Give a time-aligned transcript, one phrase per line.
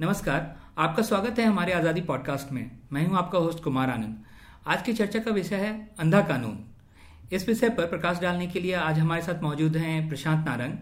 [0.00, 0.42] नमस्कार,
[0.78, 4.16] आपका स्वागत है हमारे आज़ादी पॉडकास्ट में। मैं हूँ आपका होस्ट कुमार आनंद।
[4.66, 6.58] आज की चर्चा का विषय है अंधा कानून।
[7.32, 10.74] इस विषय पर प्रकाश डालने के लिए आज हमारे साथ मौजूद हैं प्रशांत नारंग।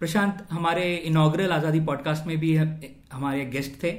[0.00, 3.92] प्रशांत, हमारे इनाग्रल आज़ादी पॉडकास्ट में भी हमारे गेस्ट थे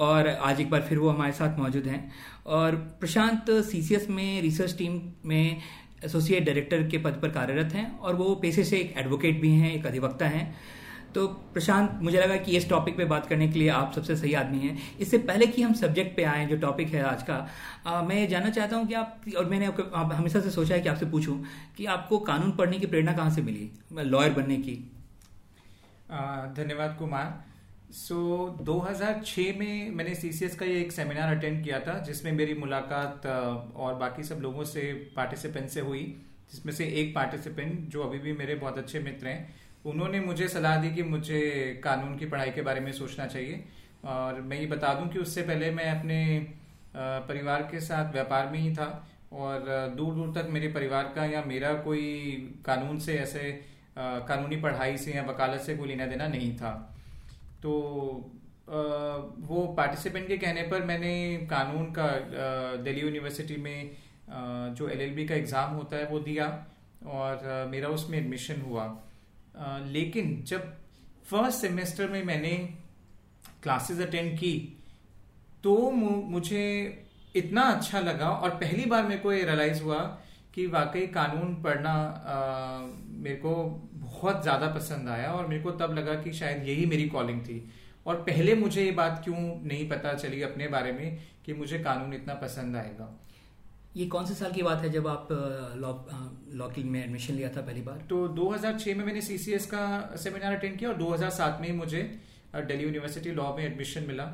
[0.00, 2.12] और आज एक बार फिर वो हमारे साथ मौजूद हैं।
[2.46, 5.60] और प्रशांत सीसीएस में रिसर्च टीम में
[6.04, 9.72] एसोसिएट डायरेक्टर के पद पर कार्यरत हैं और वो पेशे से एक एडवोकेट भी हैं,
[9.72, 10.54] एक अधिवक्ता हैं।
[11.14, 14.32] तो प्रशांत मुझे लगा कि इस टॉपिक पे बात करने के लिए आप सबसे सही
[14.34, 17.48] आदमी हैं। इससे पहले कि हम सब्जेक्ट पे आए जो टॉपिक है आज का
[17.86, 20.80] आ, मैं ये जानना चाहता हूँ कि आप और मैंने आप हमेशा से सोचा है
[20.80, 21.44] कि आपसे पूछूँ
[21.76, 23.70] कि आपको कानून पढ़ने की प्रेरणा कहाँ से मिली?
[23.92, 24.74] लॉयर बनने की।
[26.56, 27.44] धन्यवाद कुमार।
[27.92, 32.54] सो so, 2006 में मैंने सीसीएस का ये एक सेमिनार अटेंड किया था जिसमें मेरी
[32.54, 33.26] मुलाकात
[33.76, 36.00] और बाकी सब लोगों से पार्टिसिपेंट से हुई
[36.52, 40.76] जिसमें से एक पार्टिसिपेंट जो अभी भी मेरे बहुत अच्छे मित्र हैं उन्होंने मुझे सलाह
[40.82, 41.40] दी कि मुझे
[41.84, 43.64] कानून की पढ़ाई के बारे में सोचना चाहिए।
[44.06, 46.20] और मैं ये बता दूँ कि उससे पहले मैं अपने
[47.28, 48.86] परिवार के साथ व्यापार में ही था
[49.34, 49.64] और
[49.96, 52.02] दूर दूर तक मेरे परिवार का या मेरा कोई
[52.66, 53.50] कानून से ऐसे
[53.98, 56.72] कानूनी पढ़ाई से या वकालत से कोई लेना देना नहीं था।
[57.62, 57.72] तो
[58.68, 61.14] वो पार्टिसिपेंट के कहने पर मैंने
[61.50, 62.08] कानून का
[62.84, 63.90] दिल्ली यूनिवर्सिटी में
[64.74, 66.46] जो एलएलबी का एग्ज़ाम होता है वो दिया
[67.06, 68.86] और मेरा उसमें एडमिशन हुआ।
[69.92, 70.72] लेकिन जब
[71.24, 72.56] फ़र्स्ट सेमेस्टर में मैंने
[73.62, 74.54] क्लासेस अटेंड की
[75.64, 76.64] तो मुझे
[77.36, 79.98] इतना अच्छा लगा और पहली बार मेरे को ये रियलाइज़ हुआ
[80.54, 82.86] कि वाकई कानून पढ़ना आ,
[83.22, 83.54] मेरे को
[83.94, 87.58] बहुत ज़्यादा पसंद आया और मेरे को तब लगा कि शायद यही मेरी कॉलिंग थी।
[88.06, 92.14] और पहले मुझे ये बात क्यों नहीं पता चली अपने बारे में कि मुझे कानून
[92.14, 93.08] इतना पसंद आएगा।
[93.96, 95.28] ये कौन से साल की बात है जब आप
[96.52, 97.98] लॉ की में एडमिशन लिया था पहली बार?
[98.10, 99.82] तो 2006 में मैंने सीसीएस का
[100.18, 102.02] सेमिनार अटेंड किया और 2007 में ही मुझे
[102.56, 104.24] दिल्ली यूनिवर्सिटी लॉ में एडमिशन मिला।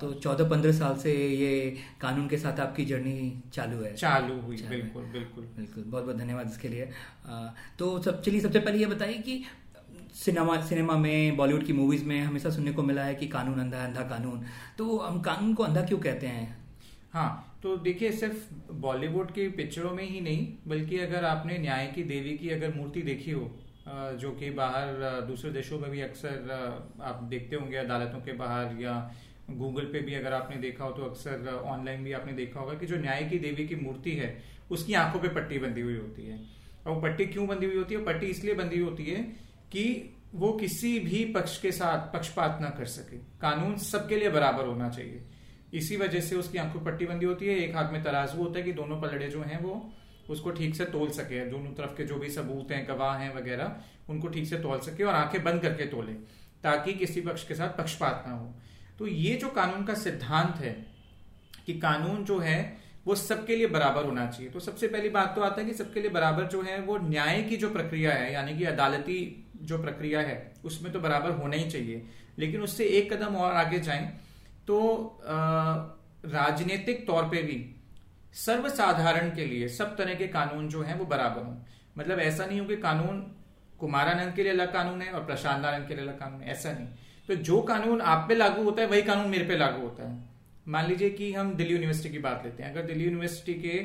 [0.00, 4.56] तो चौदह पंद्रह साल से ये कानून के साथ आपकी जर्नी चालू है। चालू हुई
[4.56, 6.88] चालू बिल्कुल बिल्कुल। बिल्कुल बहुत बहुत धन्यवाद इसके लिए।
[7.78, 9.42] तो सब चलिए सबसे पहले ये बताइए कि
[10.14, 13.84] सिनेमा सिनेमा में बॉलीवुड की मूवीज़ में हमेशा सुनने को मिला है कि कानून अंधा
[13.84, 14.44] अंधा कानून।
[14.78, 16.46] तो हम कानून को अंधा क्यों कहते हैं?
[17.12, 22.02] हाँ तो देखिए, सिर्फ़ बॉलीवुड की पिक्चरों में ही नहीं, बल्कि अगर आपने न्याय की,
[22.04, 23.50] देवी की अगर मूर्ति देखी हो
[24.14, 26.50] जो कि बाहर दूसरे देशों में भी अक्सर
[27.02, 28.94] आप देखते होंगे, अदालतों के बाहर या
[29.50, 32.86] गूगल पे भी अगर आपने देखा हो तो अक्सर ऑनलाइन भी आपने देखा होगा कि
[32.86, 36.40] जो न्याय की, देवी की मूर्ति है, उसकी आँखों पे पट्टी बंधी हुई होती है।
[36.86, 38.04] और पट्टी क्यों बंधी हुई होती है?
[38.04, 39.22] पट्टी इसलिए बंधी हुई होती है
[39.72, 39.84] कि
[40.34, 44.88] वो किसी भी पक्ष के साथ पक्षपात ना कर सके। कानून सबके लिए बराबर होना
[44.88, 45.22] चाहिए।
[45.72, 48.64] इसी वजह से उसकी आँखों पट्टी बंदी होती है, एक हाथ में तराजू होता है
[48.64, 49.92] कि दोनों पलड़े जो हैं वो
[50.30, 53.76] उसको ठीक से तोल सके, दोनों तरफ़ के जो भी सबूत हैं, गवाह हैं वगैरह,
[54.08, 56.12] उनको ठीक से तोल सके और आँखें बंद करके तोले,
[56.64, 58.54] ताकि किसी पक्ष के साथ पक्षपात ना हो।
[58.98, 60.72] तो ये जो कानून का सिद्धांत है
[61.66, 65.40] कि कानून जो है वो सबके लिए बराबर होना चाहिए तो सबसे पहली बात तो
[65.40, 68.56] आता है कि सबके लिए बराबर जो है वो न्याय की जो प्रक्रिया है, यानी
[68.58, 72.02] कि अदालती जो प्रक्रिया है, उसमें तो बराबर होना ही चाहिए,
[72.38, 74.06] लेकिन उससे एक कदम और आगे जाएँ
[74.68, 74.78] तो
[76.26, 77.58] राजनीतिक तौर पे भी
[78.36, 81.56] सर्वसाधारण के लिए सब तरह के कानून जो हैं वो बराबर हों।
[81.98, 83.20] मतलब ऐसा नहीं हो कि कानून
[83.80, 86.72] कुमारानंद के लिए अलग कानून है और प्रशांत नारायण के लिए अलग कानून है, ऐसा
[86.72, 86.86] नहीं।
[87.28, 90.30] तो जो कानून आप पे लागू होता है, वही कानून मेरे पे लागू होता है।
[90.68, 93.78] मान लीजिए कि हम दिल्ली यूनिवर्सिटी की बात लेते हैं। अगर दिल्ली यूनिवर्सिटी के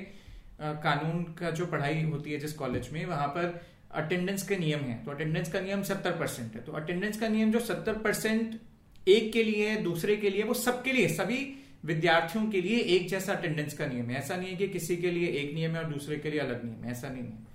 [0.81, 3.61] कानून का जो पढ़ाई होती है जिस कॉलेज में, वहाँ पर
[3.95, 7.51] अटेंडेंस के नियम है। तो अटेंडेंस का नियम सत्तर परसेंट है। तो अटेंडेंस का नियम
[7.51, 8.59] जो सत्तर परसेंट
[9.07, 11.53] एक के लिए है, दूसरे के लिए वो सबके लिए, सभी
[11.85, 15.11] विद्यार्थियों के लिए एक जैसा अटेंडेंस का नियम है। ऐसा नहीं है कि किसी के
[15.11, 17.45] लिए एक नियम है और दूसरे के लिए अलग नियम है, ऐसा नहीं है।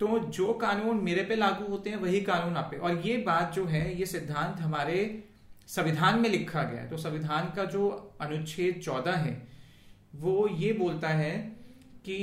[0.00, 3.54] तो जो कानून मेरे पे लागू होते हैं, वही कानून आप पे। और ये बात
[3.54, 4.98] जो है, ये सिद्धांत हमारे
[5.68, 7.88] संविधान में लिखा गया है। तो संविधान का जो
[8.20, 9.36] अनुच्छेद चौदह है,
[10.14, 11.32] वो ये बोलता है
[12.04, 12.18] कि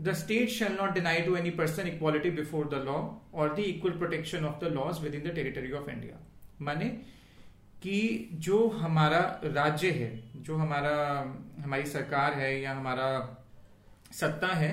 [0.00, 2.98] the state shall not deny to any person equality before the law
[3.34, 6.20] और the equal protection of the laws within the territory of India
[6.60, 6.86] माने
[7.82, 10.96] कि जो हमारा राज्य है जो हमारा
[11.64, 13.08] हमारी सरकार है या हमारा
[14.12, 14.72] सत्ता है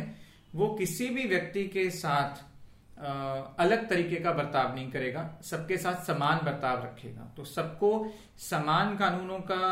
[0.55, 2.43] वो किसी भी व्यक्ति के साथ
[2.99, 3.11] आ,
[3.59, 7.89] अलग तरीके का बर्ताव नहीं करेगा सबके साथ समान बर्ताव रखेगा। तो सबको
[8.39, 9.63] समान कानूनों का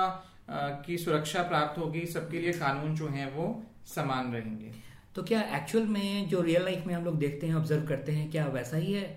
[0.50, 3.48] आ, की सुरक्षा प्राप्त होगी सबके लिए कानून जो है वो
[3.86, 4.72] समान रहेंगे।
[5.16, 8.30] तो क्या एक्चुअल में जो रियल लाइफ में हम लोग देखते हैं ऑब्ज़र्व करते हैं
[8.32, 9.08] क्या वैसा ही है?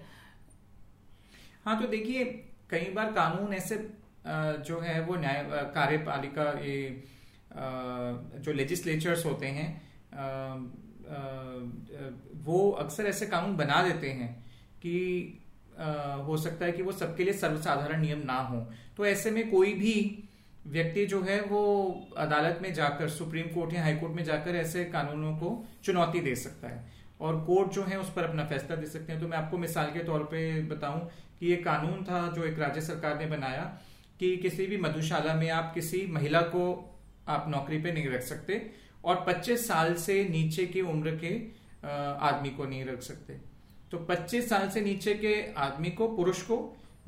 [1.65, 2.25] हाँ तो देखिए
[2.71, 3.77] कई बार कानून ऐसे
[4.27, 5.45] जो है वो न्याय
[5.75, 7.05] कार्यपालिका ये
[8.39, 9.69] जो लेजिस्लेचर्स होते हैं
[12.45, 14.33] वो अक्सर ऐसे कानून बना देते हैं
[14.83, 14.95] कि
[16.27, 18.61] हो सकता है कि वो सबके लिए सर्वसाधारण नियम ना हो।
[18.97, 19.95] तो ऐसे में कोई भी
[20.67, 21.61] व्यक्ति जो है वो
[22.19, 26.35] अदालत में जाकर, सुप्रीम कोर्ट या हाई कोर्ट में जाकर ऐसे कानूनों को चुनौती दे
[26.37, 29.39] सकता है। और कोर्ट जो है उस पर अपना फैसला दे सकते हैं। तो मैं
[29.39, 31.01] आपको मिसाल के तौर पे बताऊँ
[31.41, 33.65] कि ये कानून था जो एक राज्य सरकार ने बनाया।
[34.21, 36.65] कि किसी भी मधुशाला में आप किसी महिला को
[37.29, 38.61] आप नौकरी पे नहीं रख सकते
[39.05, 41.35] और 25 साल से नीचे की उम्र के
[41.87, 43.33] आदमी को नहीं रख सकते।
[43.91, 46.57] तो 25 साल से नीचे के आदमी को पुरुष को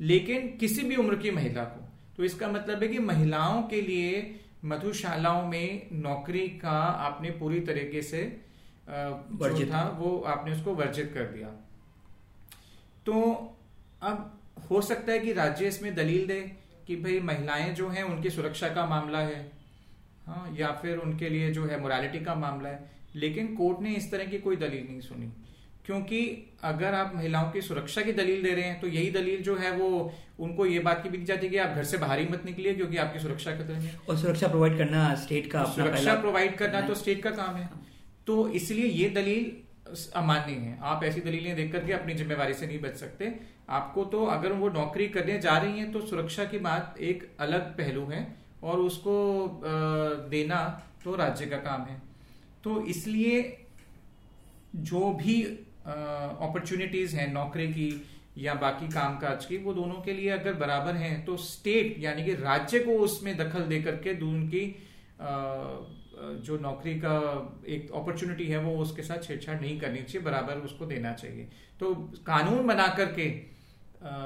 [0.01, 1.87] लेकिन किसी भी उम्र की महिला को।
[2.17, 8.01] तो इसका मतलब है कि महिलाओं के लिए मधुशालाओं में नौकरी का आपने पूरी तरीके
[8.01, 8.23] से
[8.89, 11.47] जो था वो आपने उसको वर्जित कर दिया।
[13.05, 13.13] तो
[14.01, 16.39] अब हो सकता है कि राज्य इसमें दलील दे
[16.91, 19.51] कि भाई महिलाएँ जो हैं उनकी सुरक्षा का मामला है।
[20.25, 24.11] हाँ या फिर उनके लिए जो है मोरालिटी का मामला है। लेकिन कोर्ट ने इस
[24.11, 25.31] तरह की कोई दलील नहीं सुनी।
[25.85, 26.19] क्योंकि
[26.63, 29.71] अगर आप महिलाओं की सुरक्षा की दलील दे रहे हैं तो यही दलील जो है
[29.71, 29.89] वो
[30.39, 32.73] उनको ये बात की बिक जाती है कि आप घर से बाहर ही मत निकलिए
[32.73, 36.95] क्योंकि आपकी सुरक्षा खतरे में और सुरक्षा प्रोवाइड करना स्टेट का सुरक्षा प्रोवाइड करना तो
[36.95, 37.69] स्टेट का काम है।
[38.27, 39.51] तो इसलिए ये दलील
[40.15, 43.33] अमान्य है। आप ऐसी दलीलें देख करके अपनी जिम्मेवारी से नहीं बच सकते।
[43.69, 47.75] आपको तो अगर वो नौकरी करने जा रही हैं तो सुरक्षा की बात एक अलग
[47.77, 48.21] पहलू है
[48.63, 49.13] और उसको
[50.29, 50.61] देना
[51.03, 52.01] तो राज्य का काम है।
[52.63, 53.41] तो इसलिए
[54.75, 55.41] जो भी
[55.83, 58.07] अपॉर्चुनिटीज़ हैं नौकरी की
[58.37, 62.33] या बाकी कामकाज की, वो दोनों के लिए अगर बराबर हैं तो स्टेट यानी कि
[62.33, 64.63] राज्य को उसमें दखल दे करके उनकी
[66.21, 67.13] जो नौकरी का
[67.67, 71.47] एक अपॉर्चुनिटी है, वो उसके साथ छेड़छाड़ नहीं करनी चाहिए, बराबर उसको देना चाहिए।
[71.79, 71.93] तो
[72.27, 73.29] कानून बना करके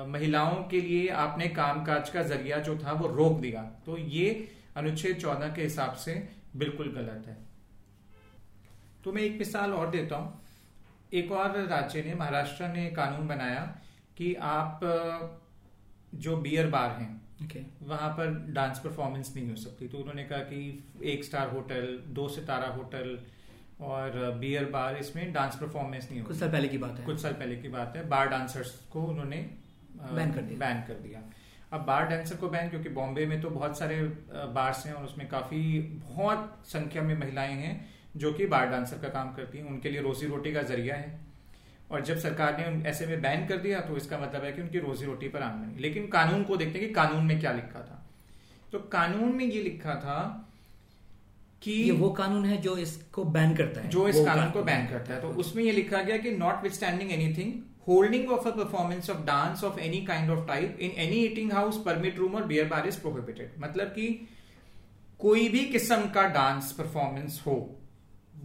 [0.07, 4.47] महिलाओं के लिए आपने कामकाज का ज़रिया जो था, वो रोक दिया। तो ये
[4.77, 6.13] अनुच्छेद चौदह के हिसाब से
[6.55, 7.37] बिल्कुल गलत है।
[9.03, 10.41] तो मैं एक मिसाल और देता हूँ।
[11.13, 13.61] एक और राज्य ने, महाराष्ट्र ने कानून बनाया
[14.17, 14.79] कि आप
[16.15, 17.61] जो बियर बार हैं okay.
[17.83, 22.27] वहाँ पर डांस परफॉर्मेंस नहीं हो सकती। तो उन्होंने कहा कि एक स्टार होटल दो
[22.29, 23.19] सितारा होटल
[23.81, 27.21] और बियर बार इसमें डांस परफॉर्मेंस नहीं हो कुछ साल पहले की बात है। कुछ
[27.21, 29.37] साल पहले की बात है। बार डांसर्स को उन्होंने
[30.13, 31.23] बैन कर दिया। बैन कर दिया।
[31.73, 34.01] अब बार डांसर को बैन क्योंकि बॉम्बे में तो बहुत सारे
[34.53, 39.09] बार्स हैं और उसमें काफ़ी बहुत संख्या में महिलाएँ हैं जो कि बार डांसर का
[39.09, 41.24] काम करती हैं। उनके लिए रोजी रोटी का ज़रिया है।
[41.91, 44.79] और जब सरकार ने ऐसे में बैन कर दिया तो इसका मतलब है कि उनकी
[44.79, 48.01] रोजी रोटी पर आमदनी। लेकिन कानून को देखते हैं कि कानून में क्या लिखा था।
[48.71, 50.17] तो कानून में ये लिखा था
[51.61, 54.87] कि ये वो कानून है जो इसको बैन करता है। जो इस कानून को बैन
[54.87, 56.31] करता है। तो उसमें ये लिखा गया कि
[56.71, 57.53] notwithstanding anything
[57.87, 61.81] holding of a performance of dance of any kind of type in any eating house
[61.85, 64.07] permit room और बियर बार इज़ प्रोहिबिटेड मतलब कि
[65.19, 67.57] कोई भी किस्म का डांस परफॉर्मेंस हो।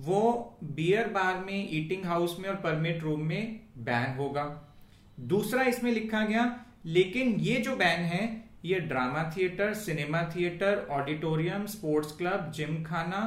[0.01, 4.45] वो बियर बार में ईटिंग हाउस में और परमिट रूम में बैन होगा।
[5.27, 6.45] दूसरा इसमें लिखा गया,
[6.87, 8.23] लेकिन ये जो बैन है,
[8.65, 13.23] ये drama theatre cinema theatre auditorium sports club gym खाना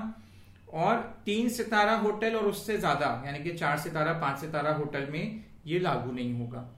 [0.74, 5.44] और तीन सितारा होटल और उससे ज़्यादा, यानी कि चार सितारा, पाँच सितारा होटल में
[5.66, 6.69] ये लागू नहीं होगा।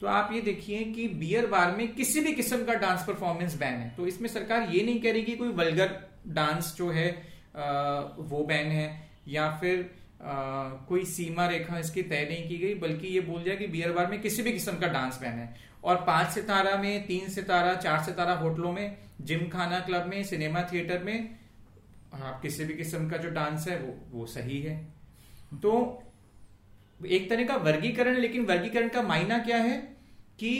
[0.00, 3.74] तो आप ये देखिए कि बियर बार में किसी भी किस्म का डांस परफॉर्मेंस बैन
[3.74, 5.98] है। तो इसमें सरकार ये नहीं कह रही कि कोई वल्गर
[6.28, 7.10] डांस जो है
[7.54, 9.90] वो बैन है। या फिर
[10.22, 13.92] आ, कोई सीमा रेखा इसकी तय नहीं की गई बल्कि ये बोल जाए कि बियर
[13.92, 17.74] बार में किसी भी किस्म का डांस बैन है और पाँच सितारा में तीन सितारा
[17.74, 21.38] चार सितारा होटलों में जिम खाना क्लब में सिनेमा थिएटर में
[22.14, 24.76] आप किसी भी किस्म का जो डांस है वो वो सही है।
[25.52, 26.02] तो
[27.06, 29.76] एक तरह का वर्गीकरण लेकिन वर्गीकरण का मायना क्या है
[30.38, 30.52] कि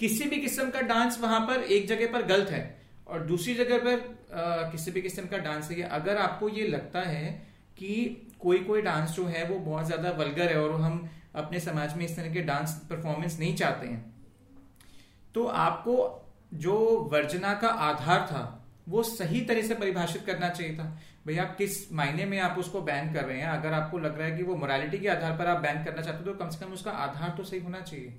[0.00, 3.78] किसी भी किस्म का डांस वहाँ पर एक जगह पर गलत है और दूसरी जगह
[3.78, 3.92] पर
[4.34, 7.47] आ, किसी भी किस्म का डांस है। अगर आपको ये लगता है
[7.78, 7.94] कि
[8.40, 12.04] कोई कोई डांस जो है वो बहुत ज़्यादा वल्गर है और हम अपने समाज में
[12.04, 14.04] इस तरह के डांस परफॉर्मेंस नहीं चाहते हैं।
[15.34, 15.96] तो आपको
[16.56, 16.76] जो
[17.12, 18.42] वर्जना का आधार था,
[18.88, 22.80] वो सही तरह से परिभाषित करना चाहिए था। भैया आप किस मायने में आप उसको
[22.82, 23.48] बैन कर रहे हैं?
[23.48, 26.18] अगर आपको लग रहा है कि वो मोरालिटी के आधार पर आप बैन करना चाहते
[26.18, 28.14] हो तो कम से कम उसका आधार तो सही होना चाहिए।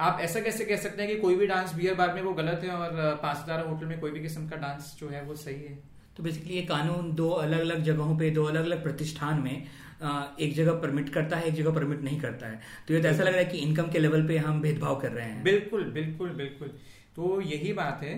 [0.00, 2.60] आप ऐसा कैसे कह सकते हैं कि कोई भी डांस बियर बार में वो गलत
[2.64, 5.62] है और पाँच हज़ार होटल में कोई भी किस्म का डांस जो है वो सही
[5.62, 5.78] है?
[6.20, 10.52] तो बेसिकली ये कानून दो अलग अलग जगहों पे, दो अलग अलग प्रतिष्ठान में एक
[10.54, 13.32] जगह परमिट करता है, एक जगह परमिट नहीं करता है। तो ये तो ऐसा लग
[13.32, 16.68] रहा है कि इनकम के लेवल पे हम भेदभाव कर रहे हैं। बिल्कुल बिल्कुल बिल्कुल।
[17.16, 18.14] तो यही बात है।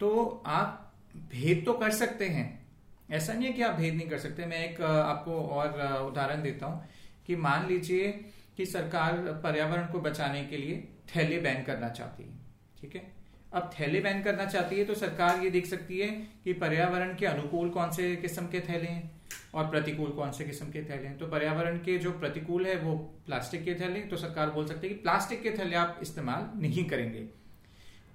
[0.00, 0.92] तो आप
[1.32, 2.46] भेद तो कर सकते हैं।
[3.10, 6.66] ऐसा नहीं है कि आप भेद नहीं कर सकते। मैं एक, आपको और उदाहरण देता
[6.66, 6.88] हूँ
[7.26, 8.12] कि मान लीजिए
[8.56, 12.36] कि सरकार पर्यावरण को बचाने के लिए थैले बैन करना चाहती है।
[12.80, 13.17] ठीक है?
[13.52, 16.08] अब थैले बैन करना चाहती है तो सरकार ये देख सकती है
[16.44, 19.10] कि पर्यावरण के अनुकूल कौन से किस्म के थैले हैं
[19.54, 22.94] और प्रतिकूल कौन से किस्म के थैले हैं। तो पर्यावरण के जो प्रतिकूल है वो
[23.26, 26.84] प्लास्टिक के थैले तो सरकार बोल सकती है कि प्लास्टिक के थैले आप इस्तेमाल नहीं
[26.84, 27.26] करेंगे।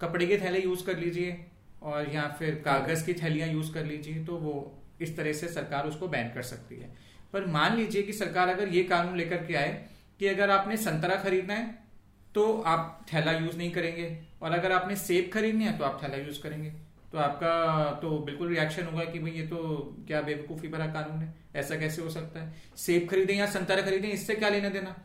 [0.01, 1.45] कपड़े के थैले यूज़ कर लीजिए
[1.83, 4.55] और या फिर कागज़ की थैलियाँ यूज़ कर लीजिए तो वो
[5.01, 6.95] इस तरह से सरकार उसको बैन कर सकती है।
[7.33, 9.85] पर मान लीजिए कि सरकार अगर ये कानून लेकर के आए
[10.19, 11.82] कि अगर आपने संतरा खरीदना है
[12.35, 16.17] तो आप थैला यूज़ नहीं करेंगे। और अगर आपने सेब खरीदनी है तो आप थैला
[16.17, 16.69] यूज़ करेंगे।
[17.11, 19.57] तो आपका तो बिल्कुल रिएक्शन होगा कि भाई ये तो
[20.07, 21.33] क्या बेवकूफ़ी भरा कानून है?
[21.55, 22.53] ऐसा कैसे हो सकता है?
[22.77, 24.95] सेब खरीदें या संतरा खरीदें इससे क्या लेना देना?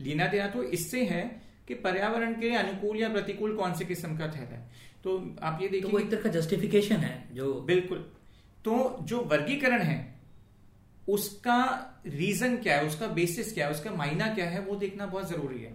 [0.00, 1.22] लेना देना तो इससे है
[1.68, 4.68] कि पर्यावरण के लिए अनुकूल या प्रतिकूल कौन से किस्म का थैला है?
[5.04, 7.98] तो आप ये देखिए तो एक तरह का जस्टिफिकेशन है जो बिल्कुल।
[8.64, 9.98] तो जो वर्गीकरण है
[11.08, 11.60] उसका
[12.06, 12.86] रीजन क्या है?
[12.86, 13.72] उसका बेसिस क्या है?
[13.72, 14.60] उसका मायना क्या है?
[14.60, 15.72] वो देखना बहुत ज़रूरी है।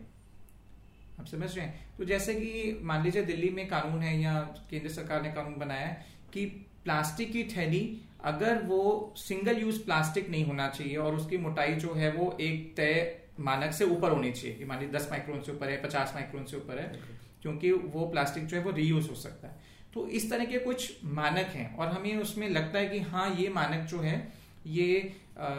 [1.19, 1.97] आप समझ रहे हैं?
[1.97, 5.87] तो जैसे कि मान लीजिए दिल्ली में कानून है या केंद्र सरकार ने कानून बनाया
[5.87, 6.45] है कि
[6.83, 11.93] प्लास्टिक की थैली अगर वो सिंगल यूज़ प्लास्टिक नहीं होना चाहिए और उसकी मोटाई जो
[11.93, 15.69] है वो एक तय मानक से ऊपर होनी चाहिए। मान लीजिए दस माइक्रोन से ऊपर
[15.69, 16.99] है पचास माइक्रोन से ऊपर है
[17.41, 19.55] क्योंकि वो प्लास्टिक जो है वो रीयूज हो सकता है।
[19.93, 23.49] तो इस तरह के कुछ मानक हैं और हमें उसमें लगता है कि हाँ ये
[23.49, 24.33] मानक जो है
[24.67, 25.49] ये आ,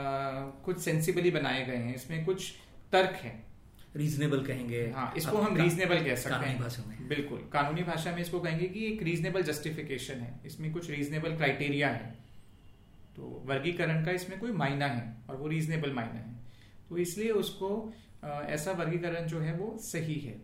[0.64, 2.52] कुछ सेंसिबली बनाए गए हैं। इसमें कुछ
[2.92, 3.45] तर्क है।
[3.96, 8.20] रीजनेबल कहेंगे। हाँ इसको हम रीजनेबल कह सकते हैं। भाषा में। बिल्कुल। कानूनी भाषा में
[8.22, 12.10] इसको कहेंगे कि एक रीजनेबल जस्टिफिकेशन है। इसमें कुछ रीजनेबल क्राइटेरिया है।
[13.16, 16.34] तो वर्गीकरण का इसमें कोई मायना है और वो रीजनेबल मायना है।
[16.88, 17.70] तो इसलिए उसको
[18.24, 20.36] ऐसा वर्गीकरण जो है वो सही है।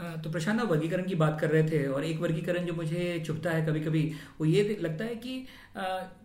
[0.00, 3.50] तो प्रशांत आप वर्गीकरण की बात कर रहे थे और एक वर्गीकरण जो मुझे चुभता
[3.50, 4.02] है कभी कभी
[4.40, 5.46] वो ये लगता है कि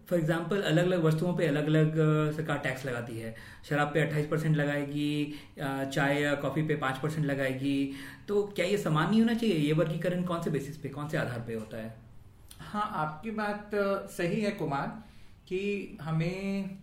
[0.09, 1.95] फॉर एग्जांपल अलग अलग वस्तुओं पे अलग अलग
[2.35, 3.33] सरकार टैक्स लगाती है।
[3.69, 7.91] शराब पे 28 परसेंट लगाएगी चाय या कॉफ़ी पे 5 परसेंट लगाएगी।
[8.27, 9.55] तो क्या ये समान नहीं होना चाहिए?
[9.55, 11.95] ये वर्गीकरण कौन से बेसिस पे, कौन से आधार पे होता है?
[12.61, 13.71] हाँ आपकी बात
[14.11, 14.87] सही है कुमार
[15.47, 16.77] कि हमें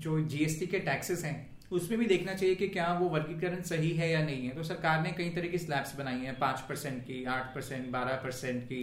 [0.00, 4.10] जो जीएसटी के टैक्सेस हैं उसमें भी देखना चाहिए कि क्या वो वर्गीकरण सही है
[4.10, 7.24] या नहीं है। तो सरकार ने कई तरह की स्लैब्स बनाई हैं पाँच परसेंट की
[7.24, 8.82] आठ परसेंट बारह परसेंट की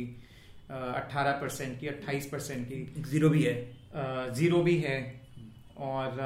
[0.71, 4.97] अट्ठारह परसेंट की अट्ठाईस परसेंट की। ज़ीरो भी है। ज़ीरो भी है।
[5.77, 6.17] और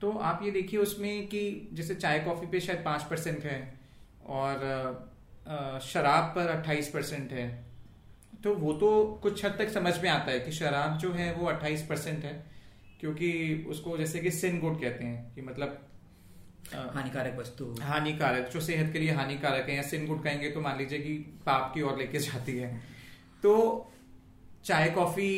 [0.00, 3.58] तो आप ये देखिए उसमें कि जैसे चाय कॉफ़ी पे शायद पाँच परसेंट है
[4.26, 7.48] और शराब पर अट्ठाईस परसेंट है।
[8.44, 11.46] तो वो तो कुछ हद तक समझ में आता है कि शराब जो है वो
[11.46, 12.32] अट्ठाईस परसेंट है
[13.00, 13.30] क्योंकि
[13.68, 15.82] उसको जैसे कि सिन गुड कहते हैं कि मतलब
[16.74, 20.78] हानिकारक वस्तु। हानिकारक जो सेहत के लिए हानिकारक है या सिन गुड कहेंगे तो मान
[20.78, 21.14] लीजिए कि
[21.46, 22.74] पाप की ओर लेके जाती है।
[23.42, 23.54] तो
[24.64, 25.30] चाय कॉफ़ी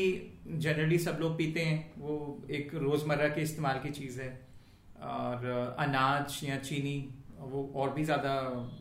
[0.48, 4.28] जनरली सब लोग पीते हैं। वो एक रोज़मर्रा के इस्तेमाल की चीज़ है।
[5.02, 6.98] और अनाज या चीनी
[7.40, 8.34] वो और भी ज़्यादा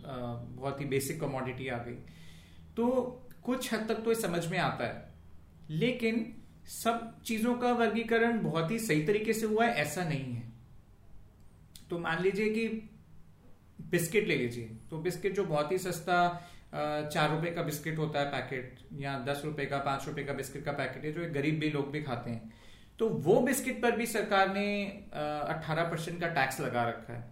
[0.06, 1.96] बहुत ही बेसिक कमोडिटी आ गई।
[2.78, 2.88] तो
[3.44, 5.06] कुछ हद तक तो ये समझ में आता है।
[5.70, 6.26] लेकिन
[6.72, 10.47] सब चीज़ों का वर्गीकरण बहुत ही सही तरीके से हुआ है ऐसा नहीं है।
[11.90, 12.68] तो मान लीजिए कि
[13.92, 16.20] बिस्किट ले लीजिए तो बिस्किट जो बहुत ही सस्ता
[17.14, 20.64] चार रुपए का बिस्किट होता है पैकेट या दस रुपए का पाँच रुपए का बिस्किट
[20.66, 22.54] का पैकेट है जो एक गरीब भी लोग भी खाते हैं।
[23.00, 24.68] तो वो बिस्किट पर भी सरकार ने
[25.14, 27.24] अट्ठारह परसेंट का टैक्स लगा रखा है।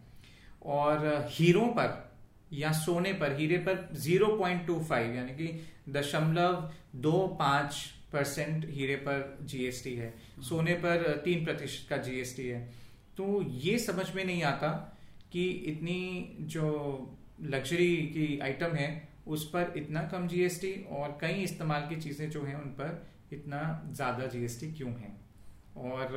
[0.65, 2.03] और हीरों पर
[2.53, 5.47] या सोने पर हीरे पर ज़ीरो पॉइंट टू फाइव यानी कि
[5.89, 7.83] दशमलव दो पाँच
[8.13, 10.13] परसेंट हीरे पर जीएसटी है।
[10.49, 12.84] सोने पर तीन प्रतिशत का जीएसटी है।
[13.17, 14.69] तो ये समझ में नहीं आता
[15.31, 16.67] कि इतनी जो
[17.43, 22.43] लग्जरी की आइटम है, उस पर इतना कम जीएसटी और कई इस्तेमाल की चीज़ें जो
[22.43, 25.13] हैं उन पर इतना ज़्यादा जीएसटी क्यों है?
[25.77, 26.11] और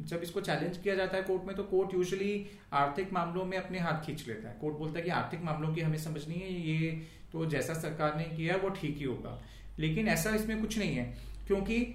[0.00, 3.78] जब इसको चैलेंज किया जाता है कोर्ट में तो कोर्ट यूजुअली आर्थिक मामलों में अपने
[3.78, 6.52] हाथ खींच लेता है। कोर्ट बोलता है कि आर्थिक मामलों की हमें समझ नहीं है,
[6.52, 6.90] ये
[7.32, 9.40] तो जैसा सरकार ने किया वो ठीक ही होगा।
[9.78, 11.04] लेकिन ऐसा इसमें कुछ नहीं है,
[11.46, 11.86] क्योंकि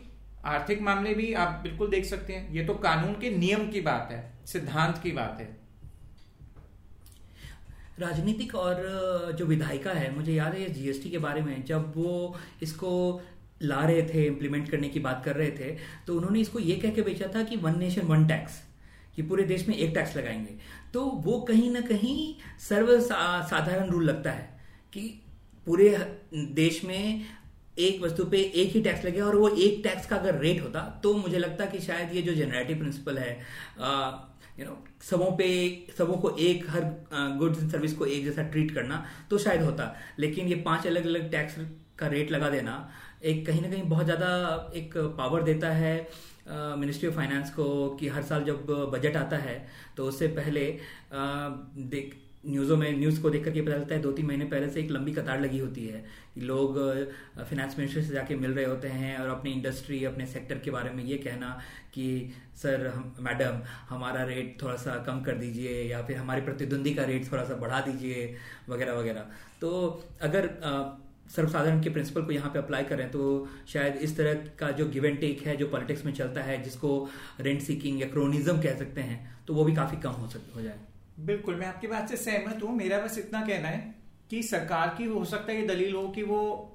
[0.45, 4.11] आर्थिक मामले भी आप बिल्कुल देख सकते हैं, ये तो कानून के नियम की बात
[4.11, 5.55] है। सिद्धांत की बात है।
[7.99, 13.21] राजनीतिक और जो विधायिका है, मुझे याद है जीएसटी के बारे में, जब वो इसको
[13.61, 15.75] ला रहे थे इम्प्लीमेंट करने की बात कर रहे थे
[16.07, 18.59] तो उन्होंने इसको ये कह के बेचा था कि वन नेशन वन टैक्स
[19.15, 20.57] कि पूरे देश में एक टैक्स लगाएँगे।
[20.93, 24.49] तो वो कहीं ना कहीं सर्व साधारण रूल लगता है
[24.93, 25.01] कि
[25.67, 25.89] पूरे
[26.53, 27.25] देश में
[27.79, 30.81] एक वस्तु पे एक ही टैक्स लगे और वो एक टैक्स का अगर रेट होता
[31.03, 33.31] तो मुझे लगता कि शायद ये जो जनरेटिव प्रिंसिपल है
[34.59, 35.47] यू नो सबों पे,
[35.97, 36.83] सबों को एक, हर
[37.37, 41.05] गुड्स एंड सर्विस को एक जैसा ट्रीट करना तो शायद होता। लेकिन ये पाँच अलग
[41.05, 41.55] अलग टैक्स
[41.99, 42.89] का रेट लगा देना,
[43.23, 45.95] एक कहीं ना कहीं बहुत ज़्यादा एक पावर देता है
[46.49, 47.65] मिनिस्ट्री ऑफ़ फाइनेंस को
[47.99, 49.55] कि हर साल जब बजट आता है
[49.97, 50.65] तो उससे पहले
[51.91, 52.15] देख
[52.47, 54.91] न्यूज़ों में, न्यूज़ को देख करके पता चलता है दो तीन महीने पहले से एक
[54.91, 56.03] लंबी कतार लगी होती है
[56.39, 56.77] लोग
[57.39, 60.89] फिनेंस मिनिस्टर से जाके मिल रहे होते हैं और अपनी इंडस्ट्री अपने सेक्टर के बारे
[60.91, 61.49] में ये कहना
[61.93, 66.93] कि, सर, हम मैडम हमारा रेट थोड़ा सा कम कर दीजिए या फिर हमारे प्रतिद्वंदी
[66.93, 68.35] का रेट थोड़ा सा बढ़ा दीजिए,
[68.69, 69.27] वगैरह वगैरह।
[69.61, 69.69] तो
[70.21, 70.49] अगर
[71.29, 75.05] सर्वसाधारण के प्रिंसिपल को यहाँ पे अप्लाई करें तो शायद इस तरह का जो गिव
[75.05, 77.07] एंड टेक है, जो पॉलिटिक्स में चलता है, जिसको
[77.39, 80.61] रेंट सीकिंग या क्रोनिज्म कह सकते हैं तो वो भी काफ़ी कम हो सकते हो
[80.61, 80.79] जाए।
[81.17, 83.95] बिल्कुल, मैं आपकी बात से सहमत हूँ। मेरा बस इतना कहना है
[84.29, 86.73] कि सरकार की, हो सकता है ये दलील हो कि वो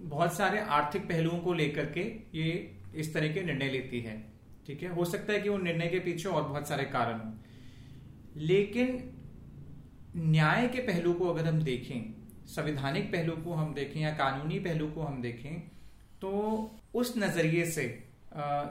[0.00, 2.00] बहुत सारे आर्थिक पहलुओं को लेकर के
[2.34, 4.32] ये इस तरह के निर्णय लेती है।
[4.66, 4.88] ठीक है?
[4.88, 7.32] हो सकता है कि वो निर्णय के पीछे और बहुत सारे कारण हो।
[8.36, 9.12] लेकिन
[10.16, 12.14] न्याय के पहलू को अगर हम देखें,
[12.46, 15.60] संवैधानिक पहलू को हम देखें या कानूनी पहलू को हम देखें
[16.20, 16.30] तो
[16.94, 17.84] उस नज़रिए से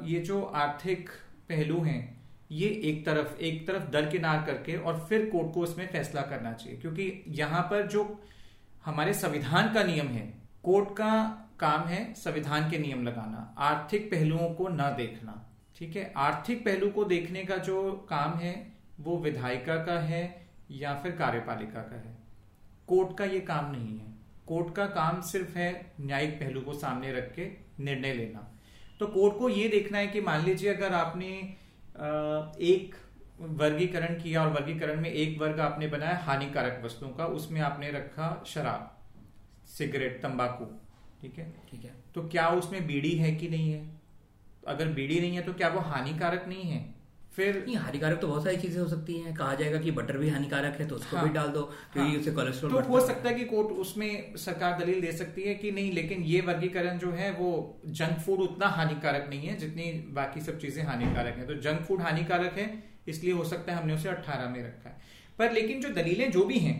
[0.06, 1.10] ये जो आर्थिक
[1.50, 2.21] पहलू हैं
[2.52, 6.80] ये एक तरफ़ एक तरफ़ दरकिनार करके और फिर कोर्ट को उसमें फैसला करना चाहिए।
[6.80, 8.24] क्योंकि यहाँ पर जो
[8.86, 14.54] हमारे संविधान का नियम है, कोर्ट का काम है संविधान के नियम लगाना, आर्थिक पहलुओं
[14.54, 16.14] को न देखना। ठीक है?
[16.18, 21.80] आर्थिक पहलू को देखने का जो काम है, वो विधायिका का है या फिर कार्यपालिका
[21.80, 22.18] का है।
[22.88, 24.12] कोर्ट का ये काम नहीं है।
[24.48, 28.52] कोर्ट का काम सिर्फ़ है न्यायिक पहलू को सामने रख के निर्णय लेना।
[29.00, 31.61] तो कोर्ट को ये देखना है कि मान लीजिए अगर आपने
[32.02, 32.96] एक
[33.40, 38.44] वर्गीकरण किया और वर्गीकरण में एक वर्ग आपने बनाया हानिकारक वस्तुओं का उसमें आपने रखा
[38.48, 38.98] शराब
[39.68, 40.66] सिगरेट तंबाकू
[41.22, 41.54] ठीक है?
[41.72, 44.00] ठीक है। तो क्या उसमें बीड़ी है कि नहीं है?
[44.68, 47.01] अगर बीड़ी नहीं है तो क्या वो हानिकारक नहीं है?
[47.32, 50.30] फिर नहीं हानिकारक तो बहुत सारी चीज़ें हो सकती हैं। कहा जाएगा कि बटर भी
[50.30, 51.62] हानिकारक है तो उसको हाँ, भी डाल दो
[51.94, 55.42] क्योंकि हाँ, उससे कोलेस्ट्रॉल तो हो सकता है कि कोर्ट उसमें सरकार दलील दे सकती
[55.42, 57.52] है कि नहीं लेकिन ये वर्गीकरण जो है वो
[58.00, 62.02] जंक फ़ूड उतना हानिकारक नहीं है जितनी बाकी सब चीज़ें हानिकारक है। तो जंक फ़ूड
[62.02, 62.68] हानिकारक है
[63.08, 64.96] इसलिए हो सकता है हमने उसे अट्ठारह में रखा है।
[65.40, 66.78] पर लेकिन जो दलीलें जो भी हैं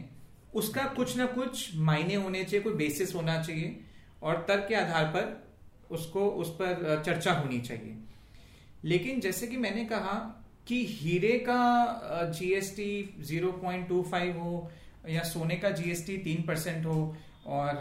[0.56, 3.80] उसका कुछ ना कुछ मायने होने चाहिए कोई बेसिस होना चाहिए
[4.24, 7.98] और तर्क के आधार पर उसको उस पर चर्चा होनी चाहिए।
[8.86, 10.14] लेकिन जैसे कि मैंने कहा
[10.72, 12.92] कि हीरे का जीएसटी
[13.26, 14.70] 0.25 हो
[15.10, 17.16] या सोने का जीएसटी तीन परसेंट हो
[17.48, 17.76] और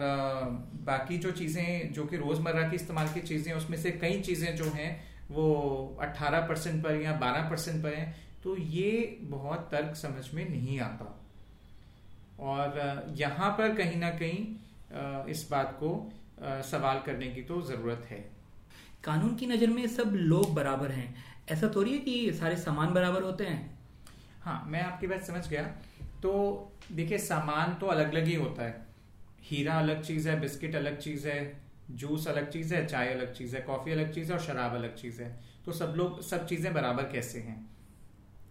[0.85, 4.65] बाकी जो चीज़ें, जो कि रोज़मर्रा की इस्तेमाल की चीज़ें, उसमें से कई चीज़ें जो
[4.71, 4.91] हैं,
[5.31, 5.47] वो
[6.03, 10.81] 18 परसेंट पर या 12 परसेंट पर हैं तो ये बहुत तर्क समझ में नहीं
[10.81, 11.17] आता।
[12.41, 15.91] और यहाँ पर कहीं ना कहीं इस बात को
[16.71, 18.19] सवाल करने की तो ज़रूरत है।
[19.05, 21.15] कानून की नज़र में सब लोग बराबर हैं।
[21.51, 23.79] ऐसा थोड़ी है कि सारे सामान बराबर होते हैं?
[24.43, 25.63] हाँ मैं आपकी बात समझ गया।
[26.23, 28.87] तो देखिए, सामान तो अलग अलग ही होता है।
[29.43, 31.61] हीरा अलग चीज़ है, बिस्किट अलग चीज़ है,
[31.91, 34.95] जूस अलग चीज़ है, चाय अलग चीज़ है, कॉफ़ी अलग चीज़ है और शराब अलग
[34.97, 37.71] चीज़ है। तो सब लोग, सब चीज़ें बराबर कैसे हैं?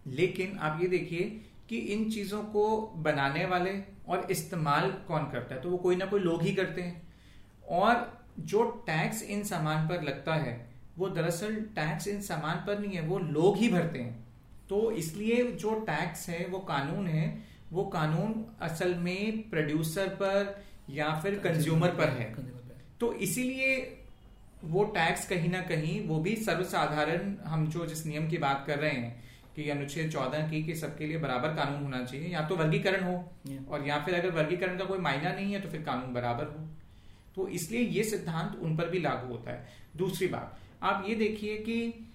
[0.06, 5.60] लेकिन आप ये देखिए कि इन चीज़ों को बनाने वाले और इस्तेमाल कौन करता है?
[5.60, 7.14] तो वो कोई ना कोई लोग ही करते हैं।
[7.68, 10.69] और जो टैक्स इन सामान पर लगता है
[11.00, 14.18] वो दरअसल टैक्स इन सामान पर नहीं है वो लोग ही भरते हैं।
[14.70, 17.26] तो इसलिए जो टैक्स है वो कानून है
[17.72, 22.34] वो कानून असल में प्रोड्यूसर पर या फिर कंज्यूमर पर है।
[23.00, 23.76] तो इसीलिए
[24.64, 28.78] वो टैक्स कहीं ना कहीं वो भी सर्वसाधारण हम जो जिस नियम की बात कर
[28.78, 29.12] रहे हैं
[29.56, 33.14] कि अनुच्छेद चौदह की कि सबके लिए बराबर कानून होना चाहिए या तो वर्गीकरण हो
[33.70, 36.66] और या फिर अगर वर्गीकरण का कोई मायना नहीं है तो फिर कानून बराबर हो।
[37.36, 41.56] तो इसलिए ये सिद्धांत उन पर भी लागू होता है। दूसरी बात आप ये देखिए
[41.58, 42.06] कि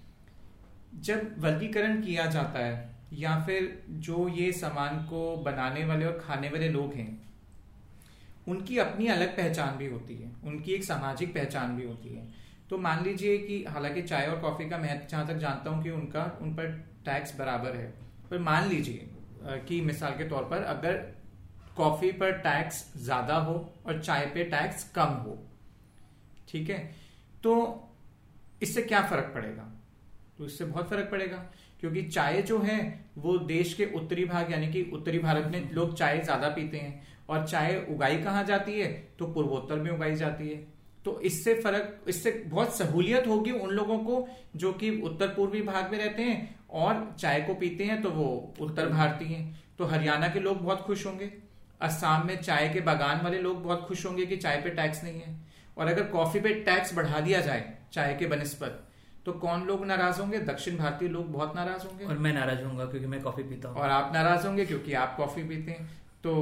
[1.00, 6.48] जब वर्गीकरण किया जाता है, या फिर जो ये सामान को बनाने वाले और खाने
[6.48, 7.08] वाले लोग हैं,
[8.48, 12.26] उनकी अपनी अलग पहचान भी होती है, उनकी एक सामाजिक पहचान भी होती है।
[12.70, 15.90] तो मान लीजिए कि हालाँकि चाय और कॉफ़ी का मैं जहाँ तक जानता हूँ कि
[15.90, 16.72] उनका, उन पर
[17.04, 17.86] टैक्स बराबर है,
[18.30, 19.08] पर मान लीजिए
[19.68, 20.96] कि मिसाल के तौर पर अगर
[21.76, 23.54] कॉफ़ी पर टैक्स ज़्यादा हो
[23.86, 25.38] और चाय पे टैक्स कम हो,
[26.48, 26.78] ठीक है?
[27.42, 27.82] तो
[28.62, 29.72] इससे क्या फ़र्क पड़ेगा?
[30.38, 31.36] तो इससे बहुत फ़र्क पड़ेगा,
[31.80, 32.78] क्योंकि चाय जो है,
[33.18, 37.02] वो देश के उत्तरी भाग, यानी कि उत्तरी भारत में लोग चाय ज़्यादा पीते हैं,
[37.28, 38.88] और चाय उगाई कहाँ जाती है?
[39.18, 40.56] तो पूर्वोत्तर में उगाई जाती है।
[41.04, 45.90] तो इससे फ़र्क, इससे बहुत सहूलियत होगी उन लोगों को जो कि उत्तर पूर्वी भाग
[45.92, 50.28] में रहते हैं, और चाय को पीते हैं तो वो उत्तर भारतीय हैं। तो हरियाणा
[50.28, 51.32] के लोग बहुत खुश होंगे,
[51.80, 55.20] असम में चाय के बागान वाले लोग बहुत खुश होंगे कि चाय पे टैक्स नहीं
[55.20, 55.34] है।
[55.76, 58.82] और अगर कॉफ़ी पे टैक्स बढ़ा दिया जाए चाय के बनस्पत।
[59.26, 60.38] तो कौन लोग नाराज़ होंगे?
[60.38, 63.76] दक्षिण भारतीय लोग बहुत नाराज़ होंगे। और मैं नाराज़ होऊँगा क्योंकि मैं कॉफ़ी पीता हूँ।
[63.76, 65.86] और आप नाराज़ होंगे क्योंकि आप कॉफ़ी पीते हैं।
[66.24, 66.32] तो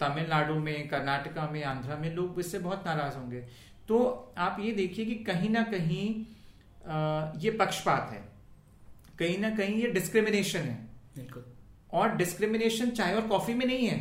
[0.00, 3.40] तमिलनाडु में कर्नाटका में आंध्रा में लोग इससे बहुत नाराज़ होंगे।
[3.88, 3.98] तो
[4.38, 6.08] आप ये देखिए कि कहीं ना कहीं
[7.40, 8.22] ये पक्षपात है।
[9.18, 10.76] कहीं ना कहीं ये डिस्क्रिमिनेशन है।
[11.16, 11.44] बिल्कुल।
[11.92, 13.98] और डिस्क्रिमिनेशन चाय और कॉफ़ी में नहीं है।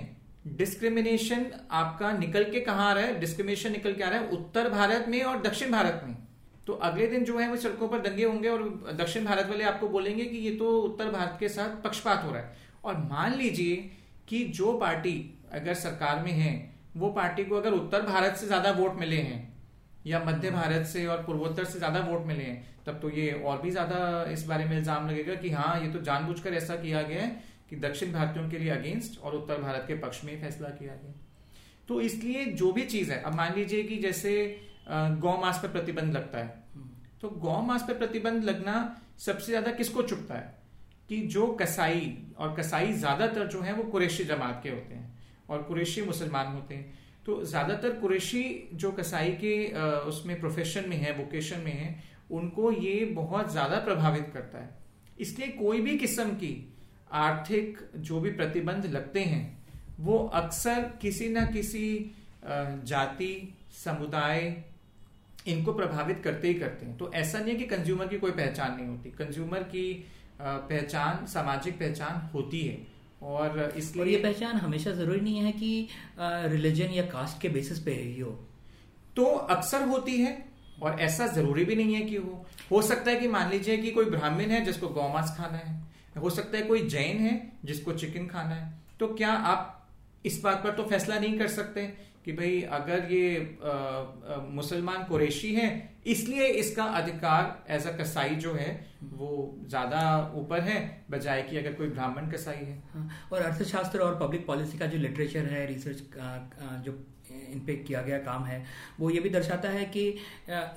[0.48, 3.20] डिस्क्रिमिनेशन आपका निकल के कहा आ रहा है?
[3.20, 6.16] डिस्क्रिमिनेशन निकल के आ रहा है उत्तर भारत में और दक्षिण भारत में।
[6.68, 8.64] तो अगले दिन जो है वो सड़कों पर दंगे होंगे और
[8.98, 12.42] दक्षिण भारत वाले आपको बोलेंगे कि ये तो उत्तर भारत के साथ पक्षपात हो रहा
[12.42, 13.76] है। और मान लीजिए
[14.28, 15.14] कि जो पार्टी
[15.54, 16.54] अगर सरकार में है
[16.98, 19.42] वो पार्टी को अगर उत्तर भारत से ज़्यादा वोट मिले हैं
[20.08, 23.62] या मध्य भारत से और पूर्वोत्तर से ज़्यादा वोट मिले हैं तब तो ये और
[23.62, 24.00] भी ज़्यादा
[24.32, 27.76] इस बारे में इल्ज़ाम लगेगा कि हाँ ये तो जानबूझकर ऐसा किया गया है कि
[27.78, 31.14] दक्षिण भारतीयों के लिए अगेंस्ट और उत्तर भारत के पक्ष में फैसला किया गया।
[31.90, 34.34] तो इसलिए जो भी चीज़ है अब मान लीजिए कि जैसे
[34.90, 36.66] गौ मास पर प्रतिबंध लगता है।
[37.22, 38.76] तो गौ मास पर प्रतिबंध लगना
[39.20, 40.56] सबसे ज़्यादा किसको चुपता है?
[41.10, 45.18] कि जो कसाई और कसाई ज़्यादातर जो है वो कुरेशी जमात के होते हैं
[45.50, 49.54] और कुरेशी मुसलमान होते हैं। तो ज़्यादातर कुरेशी जो कसाई के
[50.10, 51.96] उसमें प्रोफेशन में है वोकेशन में है
[52.32, 54.76] उनको ये बहुत ज़्यादा प्रभावित करता है।
[55.18, 56.54] इसलिए कोई भी किस्म की
[57.16, 59.46] आर्थिक जो भी प्रतिबंध लगते हैं
[60.00, 61.88] वो अक्सर किसी ना किसी
[62.44, 63.34] जाति
[63.76, 64.42] समुदाय
[65.48, 68.76] इनको प्रभावित करते ही करते हैं। तो ऐसा नहीं है कि कंज्यूमर की कोई पहचान
[68.78, 70.06] नहीं होती। कंज्यूमर की
[70.42, 72.78] पहचान सामाजिक पहचान होती है।
[73.24, 75.88] और इसलिए और ये पहचान हमेशा ज़रूरी नहीं है कि
[76.20, 78.32] रिलीजन या कास्ट के बेसिस पे ही हो।
[79.16, 80.38] तो अक्सर होती है
[80.82, 83.92] और ऐसा ज़रूरी भी नहीं है कि हो। हो सकता है कि मान लीजिए कि
[83.92, 87.34] कोई ब्राह्मण है जिसको गौमांस खाना है। हो सकता है कोई जैन है
[87.66, 89.74] जिसको चिकन खाना है। तो क्या आप
[90.26, 91.82] इस बात पर तो फैसला नहीं कर सकते?
[92.28, 93.28] कि भाई अगर ये
[94.54, 95.68] मुसलमान कुरेशी है
[96.06, 98.70] इसलिए इसका अधिकार एज अ कसाई जो है
[99.14, 99.30] वो
[99.68, 100.02] ज़्यादा
[100.36, 100.80] ऊपर है
[101.12, 104.98] बजाय कि अगर कोई ब्राह्मण कसाई है। हाँ, और अर्थशास्त्र और पब्लिक पॉलिसी का जो
[104.98, 106.04] लिटरेचर है रिसर्च
[106.86, 106.92] जो
[107.48, 108.64] इन पे किया गया काम है।
[109.00, 110.08] वो ये भी दर्शाता है कि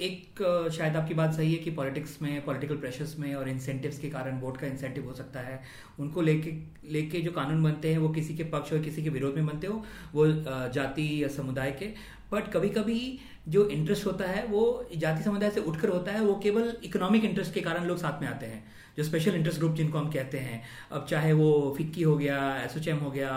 [0.02, 4.10] एक शायद आपकी बात सही है कि पॉलिटिक्स में, पॉलिटिकल प्रेशर्स में और इंसेंटिव्स के
[4.10, 5.60] कारण वोट का इंसेंटिव हो सकता है।
[5.98, 6.50] उनको लेके
[6.92, 9.66] लेके जो कानून बनते हैं वो किसी के पक्ष और किसी के विरोध में बनते
[9.66, 10.26] हो, वो
[10.70, 11.92] जाति या समुदाय के।
[12.32, 16.34] बट कभी कभी जो इंटरेस्ट होता है वो जाति समुदाय से उठकर होता है, वो
[16.42, 18.64] केवल इकोनॉमिक इंटरेस्ट के कारण लोग साथ में आते हैं।
[19.00, 22.96] जो स्पेशल इंटरेस्ट ग्रुप जिनको हम कहते हैं। अब चाहे वो फिक्की हो गया एसोचेम
[22.98, 23.30] हो गया,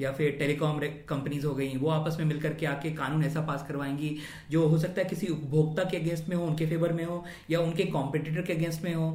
[0.00, 3.64] या फिर टेलीकॉम कंपनीज़ हो गई, वो आपस में मिलकर के आके कानून ऐसा पास
[3.68, 4.16] करवाएँगी,
[4.50, 7.60] जो हो सकता है किसी उपभोक्ता के अगेंस्ट में हो, उनके फेवर में हो, या
[7.60, 9.08] उनके कॉम्पिटिटर के अगेंस्ट में हो,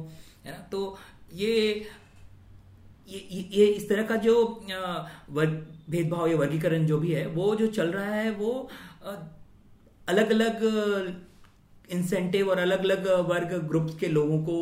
[0.46, 0.58] है ना?
[0.72, 0.98] तो
[1.34, 1.86] ये
[3.08, 4.34] ये ये इस तरह का जो
[5.30, 5.50] वर्ग,
[5.90, 8.68] भेदभाव या वर्गीकरण जो भी है, वो जो चल रहा है, वो
[10.08, 10.64] अलग अलग
[11.90, 14.56] इंसेंटिव और अलग अलग वर्ग ग्रुप्स के लोगों को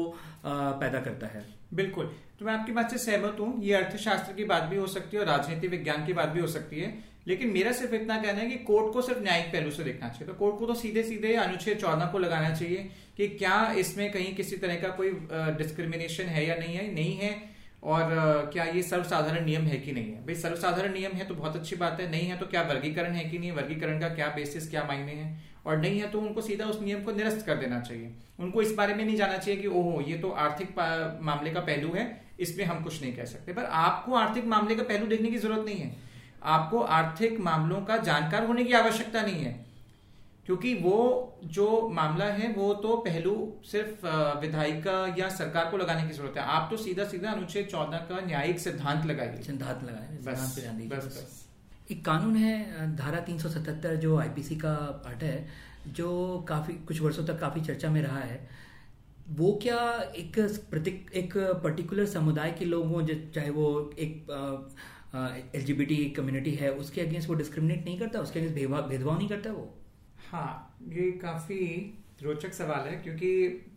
[0.47, 4.63] पैदा करता है। बिल्कुल। तो मैं आपकी बात से सहमत हूँ। ये अर्थशास्त्र की बात
[4.63, 6.95] भी हो सकती है और राजनीति विज्ञान की बात भी हो सकती है।
[7.29, 10.27] लेकिन मेरा सिर्फ़ इतना कहना है कि कोर्ट को सिर्फ़ न्यायिक पहलू से देखना चाहिए।
[10.27, 14.35] तो कोर्ट को तो सीधे सीधे अनुच्छेद चौदह को लगाना चाहिए कि क्या इसमें कहीं
[14.35, 15.11] किसी तरह का कोई
[15.59, 17.54] डिस्क्रिमिनेशन है या नहीं है। नहीं है।
[17.85, 20.21] और क्या ये सर्वसाधारण नियम है कि नहीं है?
[20.27, 23.25] भाई, सर्वसाधारण नियम है तो बहुत अच्छी बात है, नहीं है तो क्या वर्गीकरण है
[23.25, 25.45] कि नहीं वर्गीकरण का क्या बेसिस क्या मायने हैं?
[25.67, 28.75] और नहीं है तो उनको सीधा उस नियम को निरस्त कर देना चाहिए। उनको इस
[28.75, 30.75] बारे में नहीं जाना चाहिए कि, ओहो, ये तो आर्थिक
[31.23, 34.83] मामले का पहलू है, इसमें हम कुछ नहीं कह सकते। पर आपको आर्थिक मामले का
[34.83, 35.97] पहलू देखने की ज़रूरत नहीं है।
[36.43, 39.64] आपको आर्थिक मामलों का जानकार होने की आवश्यकता नहीं है।
[40.47, 40.97] क्योंकि वो
[41.45, 44.07] जो मामला है वो तो पहलू सिर्फ़
[44.41, 48.21] विधायिका या सरकार को लगाने की ज़रूरत है। आप तो सीधा सीधा अनुच्छेद चौदह का
[48.27, 50.59] न्यायिक सिद्धांत लगाइए। सिद्धांत लगाए बस
[50.91, 51.41] बस बस।
[51.91, 55.47] एक कानून है धारा 377 जो आईपीसी का पार्ट है
[55.89, 56.11] जो
[56.49, 58.49] काफ़ी कुछ वर्षों तक काफ़ी चर्चा में रहा है।
[59.31, 59.79] वो क्या
[60.17, 60.39] एक
[60.71, 64.27] प्रतीक एक पर्टिकुलर समुदाय के लोगों चाहे वो एक
[65.55, 68.21] एलजीबीटी कम्युनिटी है उसके अगेंस्ट वो डिस्क्रिमिनेट नहीं करता?
[68.21, 69.65] उसके अगेंस्ट भेदभाव नहीं करता वो?
[70.35, 71.59] हाँ ये काफ़ी
[72.23, 73.29] रोचक सवाल है क्योंकि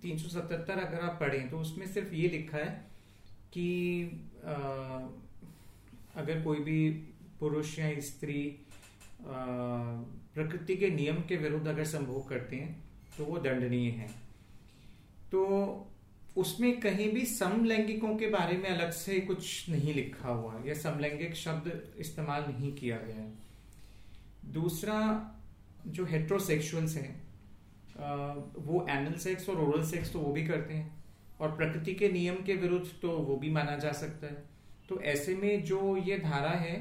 [0.01, 2.87] 377 अगर आप पढ़ें तो उसमें सिर्फ़ ये लिखा है
[3.53, 3.67] कि
[4.45, 4.53] आ,
[6.15, 6.89] अगर कोई भी
[7.39, 8.59] पुरुष या स्त्री
[9.23, 12.83] प्रकृति के नियम के विरुद्ध अगर संभोग करते हैं
[13.17, 14.07] तो वो दंडनीय है।
[15.31, 15.45] तो
[16.37, 21.35] उसमें कहीं भी समलैंगिकों के बारे में अलग से कुछ नहीं लिखा हुआ या समलैंगिक
[21.35, 23.33] शब्द इस्तेमाल नहीं किया गया है।
[24.53, 24.99] दूसरा
[25.87, 27.15] जो हेट्रोसेक्सुअल्स हैं
[28.57, 30.95] वो एनल सेक्स और ओरल सेक्स तो वो भी करते हैं
[31.41, 34.43] और प्रकृति के नियम के विरुद्ध तो वो भी माना जा सकता है।
[34.89, 36.75] तो ऐसे में जो ये धारा है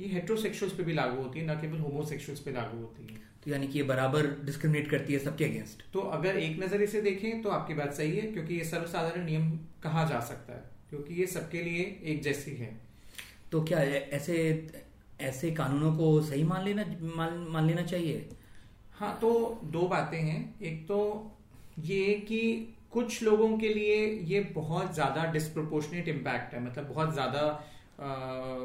[0.00, 3.50] ये हेट्रोसेक्सुअल्स पे भी लागू होती है ना केवल होमोसेक्सुअल्स पे लागू होती है। तो
[3.50, 7.42] यानी कि ये बराबर डिस्क्रिमिनेट करती है सबके अगेंस्ट तो अगर एक नज़रिए से देखें
[7.42, 9.50] तो आपकी बात सही है क्योंकि ये सर्वसाधारण नियम
[9.82, 12.70] कहा जा सकता है क्योंकि ये सबके लिए एक जैसी है।
[13.52, 13.78] तो क्या
[14.12, 14.36] ऐसे
[15.20, 16.84] ऐसे कानूनों को सही मान लेना
[17.16, 18.28] मान, मान लेना चाहिए?
[18.94, 19.30] हाँ तो
[19.72, 20.98] दो बातें हैं। एक तो
[21.80, 22.40] ये कि
[22.92, 27.40] कुछ लोगों के लिए ये बहुत ज़्यादा डिस्प्रोपोर्शनेट इम्पैक्ट है मतलब बहुत ज़्यादा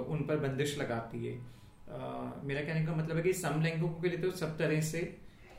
[0.10, 1.98] उन पर बंदिश लगाती है। आ,
[2.44, 5.02] मेरा कहने का मतलब है कि समलैंगिकों के लिए तो सब तरह से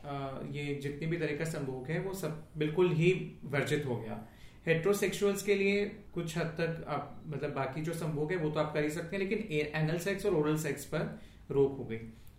[0.06, 0.12] आ,
[0.50, 3.12] ये जितनी भी तरह का संभोग है वो सब बिल्कुल ही
[3.46, 4.20] वर्जित हो गया।
[4.66, 8.72] हेट्रोसेक्सुअल्स के लिए कुछ हद तक आप मतलब बाकी जो संभोग है वो तो आप
[8.74, 9.38] कर ही सकते हैं लेकिन
[9.74, 11.18] एनल सेक्स और ओरल सेक्स पर
[11.50, 11.98] रोक हो गई।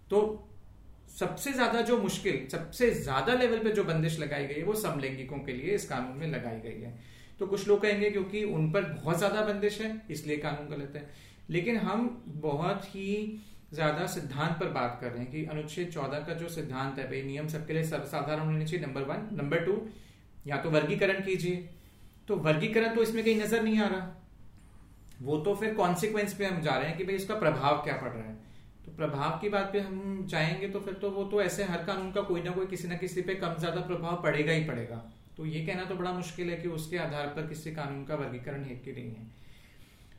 [0.09, 0.21] तो
[1.11, 5.37] सबसे ज़्यादा जो मुश्किल, सबसे ज़्यादा लेवल पे जो बंदिश लगाई गई है, वो समलैंगिकों
[5.39, 6.93] के लिए इस कानून में लगाई गई है।
[7.39, 11.09] तो कुछ लोग कहेंगे क्योंकि उन पर बहुत ज़्यादा बंदिश है, इसलिए कानून गलत है।
[11.49, 13.41] लेकिन हम बहुत ही
[13.73, 17.21] ज़्यादा सिद्धांत पर बात कर रहे हैं कि अनुच्छेद चौदह का जो सिद्धांत है, भाई,
[17.23, 19.79] नियम सबके लिए सर्वसाधारण होने चाहिए नंबर वन नंबर टू
[20.47, 21.69] या तो वर्गीकरण कीजिए।
[22.27, 24.17] तो वर्गीकरण तो इसमें कहीं नज़र नहीं आ रहा।
[25.21, 28.09] वो तो फिर कॉन्सिक्वेंस पे हम जा रहे हैं कि भाई इसका प्रभाव क्या पड़
[28.09, 28.37] रहा है।
[28.97, 32.21] प्रभाव की बात पे हम जाएँगे तो फिर तो वो तो ऐसे हर कानून का
[32.21, 34.95] कोई ना कोई किसी ना किसी पे कम ज़्यादा प्रभाव पड़ेगा ही पड़ेगा।
[35.37, 38.63] तो ये कहना तो बड़ा मुश्किल है कि उसके आधार पर किसी कानून का वर्गीकरण
[38.63, 39.27] है कि नहीं है।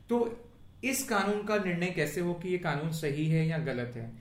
[0.09, 0.43] तो
[0.83, 4.11] इस कानून का निर्णय कैसे हो कि ये कानून सही है या गलत है?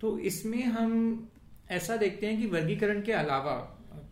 [0.00, 1.28] तो इसमें हम
[1.70, 3.54] ऐसा देखते हैं कि वर्गीकरण के अलावा,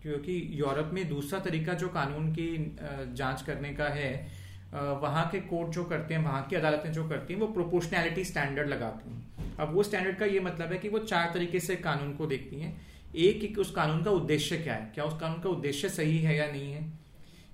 [0.03, 2.77] क्योंकि यूरोप में दूसरा तरीका जो कानून की
[3.15, 4.40] जाँच करने का है
[4.75, 8.69] वहाँ के कोर्ट जो करते हैं, वहाँ की अदालतें जो करती हैं, वो प्रोपोर्शनैलिटी स्टैंडर्ड
[8.69, 12.15] लगाती हैं। अब वो स्टैंडर्ड का ये मतलब है कि वो चार तरीके से कानून
[12.17, 12.81] को देखती हैं।
[13.17, 14.91] एक एक उस कानून का उद्देश्य क्या है?
[14.95, 16.93] क्या उस कानून का उद्देश्य सही है या नहीं है?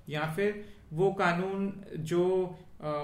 [0.08, 2.24] या फिर वो कानून जो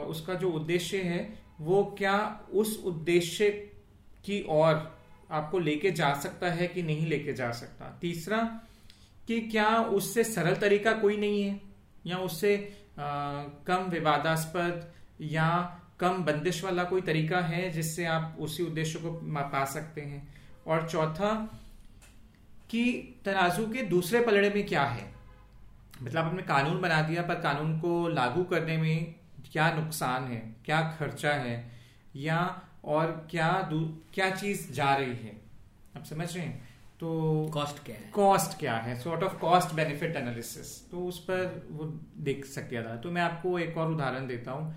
[0.07, 3.51] उसका जो उद्देश्य है, वो क्या उस उद्देश्य
[4.25, 4.98] की ओर
[5.31, 7.98] आपको लेके जा सकता है कि नहीं लेके जा सकता?
[8.01, 8.38] तीसरा
[9.29, 11.61] कि क्या उससे सरल तरीका कोई नहीं है?
[12.07, 12.55] या उससे
[12.98, 15.48] कम विवादास्पद या
[16.00, 19.11] कम बंदिश वाला कोई तरीका है जिससे आप उसी उद्देश्य को
[19.48, 20.35] पा सकते हैं?
[20.66, 21.35] और चौथा,
[22.70, 25.11] कि तराजू के दूसरे पलड़े में क्या है?
[26.02, 29.14] मतलब आपने कानून बना दिया, पर कानून को लागू करने में
[29.52, 31.72] क्या नुकसान है, क्या खर्चा है,
[32.16, 33.50] या और क्या
[34.14, 35.40] क्या चीज़ जा रही है?
[35.96, 36.71] आप समझ रहे हैं?
[37.02, 38.10] तो कॉस्ट क्या है?
[38.14, 38.94] कॉस्ट क्या है?
[39.00, 41.84] Sort of cost benefit analysis तो उस पर वो
[42.18, 44.74] देख सकते था तो मैं आपको एक और उदाहरण देता हूँ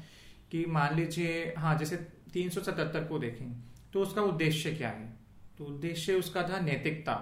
[0.51, 1.97] कि मान लीजिए हाँ जैसे
[2.33, 3.47] 377 को देखें
[3.93, 5.13] तो उसका उद्देश्य क्या है?
[5.57, 7.13] तो उद्देश्य उसका था नैतिकता।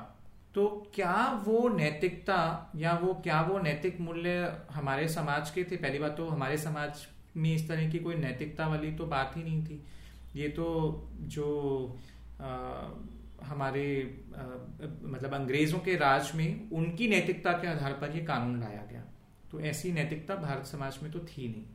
[0.55, 5.77] तो क्या वो नैतिकता या वो क्या वो नैतिक मूल्य हमारे समाज के थे?
[5.77, 7.05] पहली बात तो हमारे समाज
[7.37, 9.83] में इस तरह की कोई नैतिकता वाली तो बात ही नहीं थी।
[10.35, 10.67] ये तो
[11.27, 11.47] जो
[12.41, 12.47] आ,
[13.43, 13.86] हमारे
[14.36, 14.41] आ,
[15.03, 19.03] मतलब अंग्रेज़ों के राज में उनकी नैतिकता के आधार पर ये कानून लाया गया।
[19.51, 21.65] तो ऐसी नैतिकता भारत समाज में तो थी नहीं।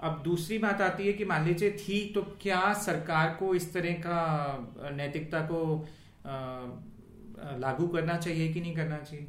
[0.00, 3.92] अब दूसरी बात आती है कि मान लीजिए थी तो क्या सरकार को इस तरह
[4.06, 5.86] का नैतिकता को
[7.60, 9.26] लागू करना चाहिए कि नहीं करना चाहिए?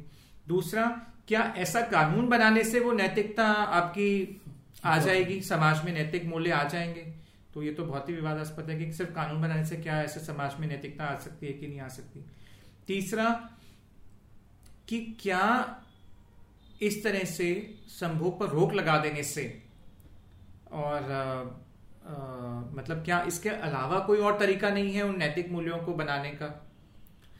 [0.48, 0.86] दूसरा
[1.28, 4.40] क्या ऐसा कानून बनाने से वो नैतिकता आपकी
[4.84, 5.40] आ जाएगी?
[5.40, 7.19] समाज में नैतिक मूल्य आ जाएँगे?
[7.54, 10.60] तो ये तो बहुत ही विवादास्पद है कि सिर्फ़ कानून बनाने से क्या ऐसे समाज
[10.60, 12.24] में नैतिकता आ सकती है कि नहीं आ सकती।
[12.86, 13.50] तीसरा
[14.88, 15.76] कि क्या
[16.82, 19.62] इस तरह से संभोग पर रोक लगा देने से
[20.72, 21.40] और आ,
[22.10, 26.30] आ, मतलब क्या इसके अलावा कोई और तरीका नहीं है उन नैतिक मूल्यों को बनाने
[26.30, 26.66] का?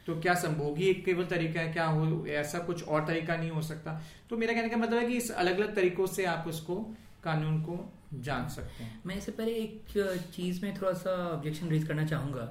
[0.07, 1.73] तो क्या संभोगी एक केवल तरीका है?
[1.73, 4.03] क्या हो ऐसा कुछ और तरीका नहीं हो सकता?
[4.31, 7.61] तो मेरा कहने का मतलब है कि इस अलग अलग तरीकों से आप उसको कानून
[7.63, 7.79] को
[8.15, 12.45] जान सकते हैं। मैं इससे पहले एक चीज़ में थोड़ा सा ऑब्जेक्शन रेज करना चाहूँगा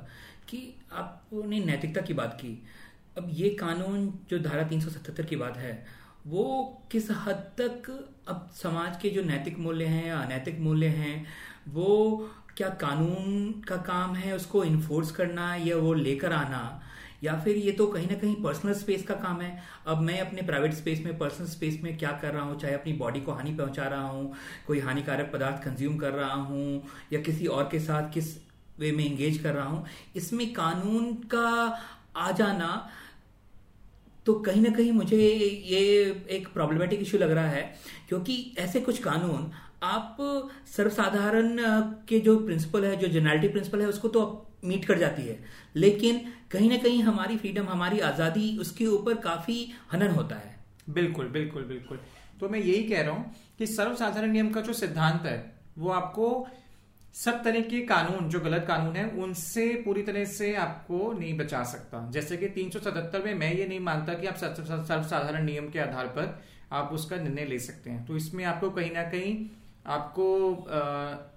[0.49, 2.63] कि आपने नैतिकता की बात की।
[3.17, 5.85] अब ये कानून जो धारा 377 की बात है,
[6.27, 7.89] वो किस हद तक
[8.27, 11.25] अब समाज के जो नैतिक मूल्य हैं या अनैतिक मूल्य हैं,
[11.67, 16.81] वो क्या कानून का काम है उसको इन्फोर्स करना या वो लेकर आना?
[17.23, 19.51] या फिर ये तो कहीं ना कहीं पर्सनल स्पेस का काम है।
[19.87, 22.59] अब मैं अपने प्राइवेट स्पेस में पर्सनल स्पेस में क्या कर रहा हूँ?
[22.59, 24.33] चाहे अपनी बॉडी को हानि पहुँचा रहा हूँ,
[24.67, 28.35] कोई हानिकारक पदार्थ कंज्यूम कर रहा हूँ, या किसी और के साथ किस
[28.79, 31.81] वे में एंगेज कर रहा हूँ, इसमें कानून का
[32.17, 32.89] आ जाना
[34.25, 35.79] तो कहीं ना कहीं मुझे ये
[36.29, 37.61] एक प्रॉब्लमेटिक इश्यू लग रहा है।
[38.09, 39.49] क्योंकि ऐसे कुछ कानून
[39.83, 40.17] आप
[40.67, 41.57] सर्वसाधारण
[42.07, 44.23] के जो प्रिंसिपल है, जो जनरलिटी प्रिंसिपल है, उसको तो
[44.63, 45.39] मीट कर जाती है।
[45.75, 50.55] लेकिन कहीं ना कहीं हमारी फ्रीडम हमारी आज़ादी उसके ऊपर काफ़ी हनन होता है।
[50.89, 51.99] बिल्कुल बिल्कुल बिल्कुल।
[52.39, 56.47] तो मैं यही कह रहा हूँ कि सर्वसाधारण नियम का जो सिद्धांत है, वो आपको
[57.15, 61.63] सब तरह के कानून, जो गलत कानून है, उनसे पूरी तरह से आपको नहीं बचा
[61.63, 66.07] सकता। जैसे कि 377 में मैं ये नहीं मानता कि आप सर्वसाधारण नियम के आधार
[66.07, 66.39] पर
[66.71, 69.35] आप उसका निर्णय ले सकते हैं। तो इसमें आपको कहीं ना कहीं
[69.87, 70.67] आपको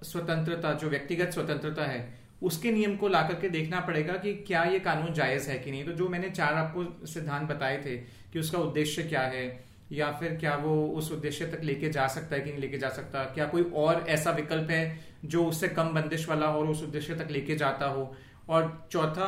[0.05, 2.01] स्वतंत्रता, जो व्यक्तिगत स्वतंत्रता है
[2.43, 5.85] उसके नियम को ला करके देखना पड़ेगा कि क्या ये कानून जायज़ है कि नहीं।
[5.85, 7.97] तो जो मैंने चार आपको सिद्धांत बताए थे
[8.33, 12.35] कि उसका उद्देश्य क्या है, या फिर क्या वो उस उद्देश्य तक लेके जा सकता
[12.35, 15.89] है कि नहीं लेके जा सकता, क्या कोई और ऐसा विकल्प है जो उससे कम
[15.95, 18.15] बंदिश वाला हो और उस उद्देश्य तक लेके जाता हो।
[18.49, 19.27] और चौथा,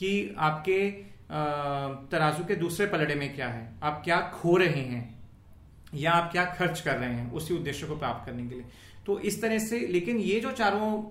[0.00, 0.78] कि आपके
[2.10, 3.68] तराजू के दूसरे पलड़े में क्या है?
[3.82, 5.14] आप क्या खो रहे हैं?
[5.94, 8.64] या आप क्या खर्च कर रहे हैं उसी उद्देश्य को प्राप्त करने के लिए?
[9.06, 11.02] तो इस तरह से, लेकिन ये जो चारों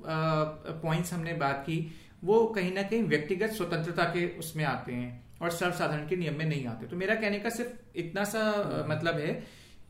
[0.81, 1.77] पॉइंट्स हमने बात की,
[2.23, 6.45] वो कहीं ना कहीं व्यक्तिगत स्वतंत्रता के उसमें आते हैं और सर्वसाधारण के नियम में
[6.45, 8.41] नहीं आते। तो मेरा कहने का सिर्फ़ इतना सा
[8.89, 9.33] मतलब है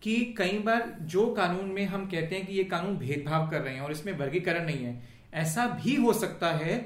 [0.01, 3.73] कि कई बार जो कानून में हम कहते हैं कि ये कानून भेदभाव कर रहे
[3.73, 5.01] हैं और इसमें वर्गीकरण नहीं है,
[5.33, 6.77] ऐसा भी हो सकता है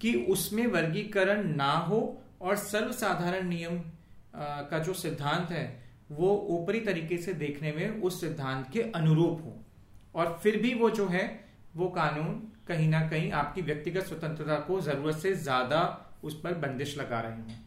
[0.00, 2.00] कि उसमें वर्गीकरण ना हो
[2.40, 3.78] और सर्वसाधारण नियम
[4.34, 5.64] का जो सिद्धांत है,
[6.10, 9.56] वो ऊपरी तरीके से देखने में उस सिद्धांत के अनुरूप हो।
[10.18, 11.24] और फिर भी वो जो है,
[11.76, 15.80] वो कानून कहीं ना कहीं आपकी व्यक्तिगत स्वतंत्रता को ज़रूरत से ज़्यादा
[16.24, 17.66] उस पर बंदिश लगा रहे हैं।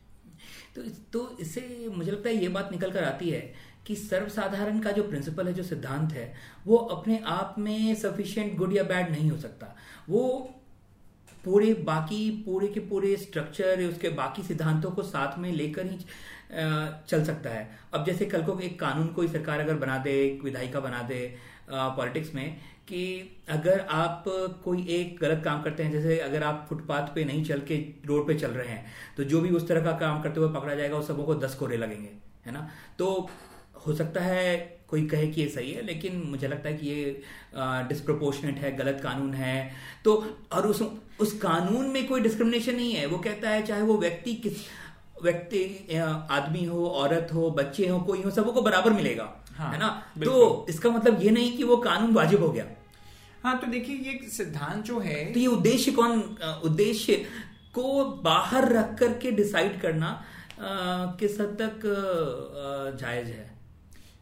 [0.76, 0.82] तो
[1.14, 3.42] तो इससे मुझे लगता है ये बात निकल कर आती है
[3.88, 6.34] कि सर्वसाधारण का जो प्रिंसिपल है, जो सिद्धांत है,
[6.66, 9.76] वो अपने आप में सफिशिएंट गुड या बैड नहीं हो सकता।
[10.10, 10.24] वो
[11.44, 15.98] पूरे बाकी, पूरे के पूरे स्ट्रक्चर उसके बाकी सिद्धांतों को साथ में लेकर ही
[17.08, 20.44] चल सकता है। अब जैसे कल को एक कानून कोई सरकार अगर बना दे, एक
[20.44, 21.36] विधायिका बना दे
[21.70, 23.04] पॉलिटिक्स में कि
[23.50, 24.24] अगर आप
[24.64, 28.28] कोई एक गलत काम करते हैं, जैसे अगर आप फुटपाथ पे नहीं चल के रोड
[28.28, 28.86] पे चल रहे हैं
[29.18, 31.56] तो जो भी उस तरह का काम करते हुए पकड़ा जाएगा, उस सबों को दस
[31.56, 32.10] कोरे लगेंगे,
[32.46, 32.68] है ना?
[33.00, 33.30] तो
[33.86, 34.58] हो सकता है
[34.90, 37.22] कोई कहे कि ये सही है, लेकिन मुझे लगता है कि ये
[37.90, 39.72] डिस्प्रोपोर्शनेट है, गलत कानून है।
[40.06, 40.16] तो
[40.54, 40.82] और उस
[41.20, 44.66] उस कानून में कोई डिस्क्रिमिनेशन नहीं है। वो कहता है, चाहे वो व्यक्ति किस,
[45.24, 45.64] व्यक्ति
[45.98, 49.24] आदमी हो, औरत हो, बच्चे हो, कोई हो, सबों सबको बराबर मिलेगा।
[49.58, 49.90] हाँ, है ना?
[50.18, 52.66] तो इसका मतलब ये नहीं कि वो कानून वाजिब हो गया।
[53.44, 56.20] हाँ तो देखिए ये सिद्धांत जो है तो ये उद्देश्य कौन
[56.64, 57.16] उद्देश्य
[57.74, 60.10] को बाहर रख करके डिसाइड करना
[61.20, 61.82] किस हद तक
[63.00, 63.50] जायज़ है?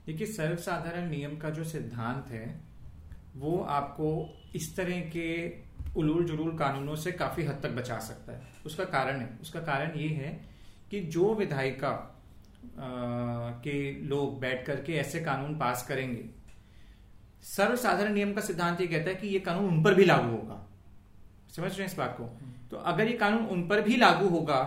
[0.06, 2.46] देखिए सर्वसाधारण नियम का जो सिद्धांत है
[3.36, 4.12] वो आपको
[4.56, 5.28] इस तरह के
[5.98, 10.00] उलूल जुलूल कानूनों से काफ़ी हद तक बचा सकता है। उसका कारण है। उसका कारण
[10.00, 10.32] ये है
[10.92, 11.92] कि जो विधायिका
[12.78, 16.24] के लोग बैठ करके ऐसे कानून पास करेंगे।
[17.45, 20.65] सर्वसाधारण नियम का सिद्धांत ये कहता है कि ये कानून उन पर भी लागू होगा।
[21.56, 22.24] समझ रहे हैं इस बात को?
[22.72, 24.62] तो अगर ये कानून उन पर भी लागू होगा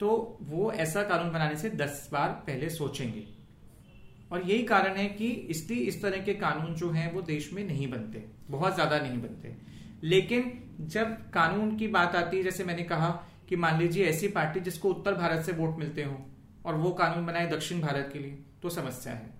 [0.00, 3.24] तो वो ऐसा कानून बनाने से दस बार पहले सोचेंगे।
[4.32, 7.62] और यही कारण है कि इसलिए इस तरह के कानून जो हैं वो देश में
[7.64, 9.54] नहीं बनते। बहुत ज़्यादा नहीं बनते।
[10.04, 10.52] लेकिन
[10.82, 13.10] जब कानून की बात आती है जैसे मैंने कहा
[13.48, 16.16] कि मान लीजिए ऐसी पार्टी जिसको उत्तर भारत से वोट मिलते हो
[16.66, 19.34] और वो कानून बनाए दक्षिण भारत के लिए तो समस्या है।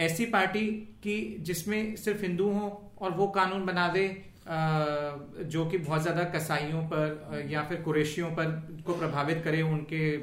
[0.00, 0.66] ऐसी पार्टी
[1.02, 4.06] की जिसमें सिर्फ़ हिंदू हो और वो कानून बना दे
[4.46, 8.50] जो कि बहुत ज़्यादा कसाईयों पर या फिर कुरेशियों पर
[8.86, 10.16] को प्रभावित करे, उनके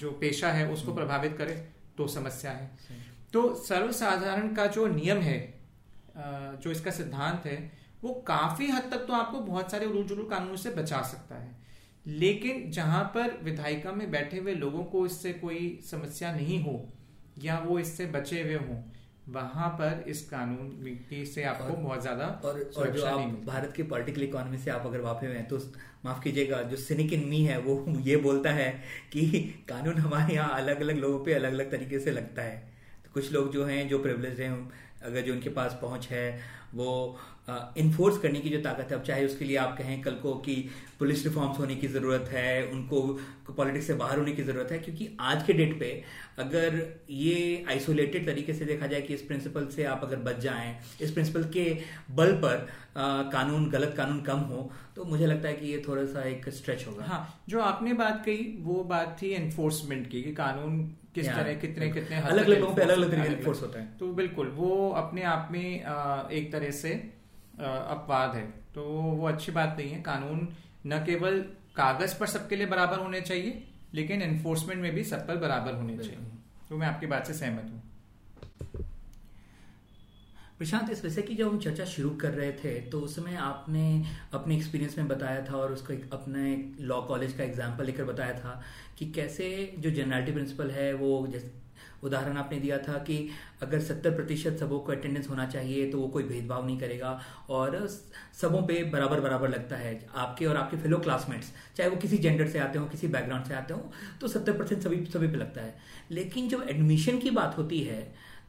[0.00, 1.54] जो पेशा है उसको प्रभावित करे
[1.98, 2.70] तो समस्या है।
[3.32, 5.38] तो सर्वसाधारण का जो नियम है
[6.16, 10.56] जो इसका सिद्धांत है, वो काफ़ी हद तक तो आपको बहुत सारे उलूल जुलूल कानूनों
[10.56, 11.54] से बचा सकता है।
[12.06, 16.88] लेकिन जहाँ पर विधायिका में बैठे हुए लोगों को इससे कोई समस्या नहीं हो
[17.42, 18.82] या वो इससे बचे हुए हों
[19.28, 20.68] वहाँ पर इस कानून
[21.10, 24.86] की से आपको बहुत ज़्यादा और, और जो आप भारत की पॉलिटिकल इकोनॉमी से आप
[24.86, 25.58] अगर वापे हुए हैं तो
[26.04, 28.70] माफ़ कीजिएगा जो सिनिक इन मी है वो ये बोलता है
[29.12, 29.26] कि
[29.68, 32.56] कानून हमारे यहाँ अलग अलग लोगों पे अलग अलग तरीके से लगता है।
[33.04, 34.70] तो कुछ लोग जो हैं जो प्रिवलेज हैं
[35.02, 36.40] अगर जो उनके पास पहुँच है
[36.74, 37.18] वो
[37.78, 40.54] इन्फोर्स करने की जो ताकत है। अब चाहे उसके लिए आप कहें कल को कि
[40.98, 43.00] पुलिस रिफॉर्म्स होने की ज़रूरत है उनको
[43.50, 45.90] पॉलिटिक्स से बाहर होने की ज़रूरत है क्योंकि आज के डेट पे
[46.38, 46.76] अगर
[47.10, 51.10] ये आइसोलेटेड तरीके से देखा जाए कि इस प्रिंसिपल से आप अगर बच जाएँ इस
[51.10, 51.64] प्रिंसिपल के
[52.12, 56.04] बल पर आ, कानून गलत कानून कम हो तो मुझे लगता है कि ये थोड़ा
[56.06, 60.32] सा एक स्ट्रेच होगा। हाँ जो आपने बात कही वो बात थी एनफोर्समेंट की कि
[60.34, 60.80] कानून
[61.14, 64.48] किस तरह कितने कितने अलग अलग लोगों पे अलग अलग तरीके होता है। तो बिल्कुल
[64.56, 65.64] वो अपने आप में
[66.32, 66.92] एक तरह से
[67.60, 68.44] अपवाद है।
[68.74, 70.48] तो वो अच्छी बात नहीं है। कानून
[70.86, 71.40] न केवल
[71.76, 73.62] कागज़ पर सबके लिए बराबर होने चाहिए
[73.94, 76.18] लेकिन एनफोर्समेंट में भी सब पर बराबर होने चाहिए।
[76.68, 77.82] तो मैं आपकी बात से सहमत हूँ।
[80.58, 83.84] प्रशांत इस विषय की जब हम चर्चा शुरू कर रहे थे तो उस समय आपने
[84.34, 88.32] अपने एक्सपीरियंस में बताया था और उसको एक अपने लॉ कॉलेज का एग्ज़ाम्पल लेकर बताया
[88.34, 88.60] था
[88.98, 91.52] कि कैसे जो जनरलिटी प्रिंसिपल है वो जैसे
[92.04, 93.16] उदाहरण आपने दिया था कि
[93.62, 97.18] अगर सत्तर प्रतिशत सबों को अटेंडेंस होना चाहिए तो वो कोई भेदभाव नहीं करेगा
[97.50, 97.86] और
[98.40, 102.48] सबों पे बराबर बराबर लगता है। आपके और आपके फेलो क्लासमेट्स चाहे वो किसी जेंडर
[102.48, 105.62] से आते हो, किसी बैकग्राउंड से आते हो तो सत्तर परसेंट सभी सभी पे लगता
[105.62, 105.74] है।
[106.10, 108.02] लेकिन जब एडमिशन की बात होती है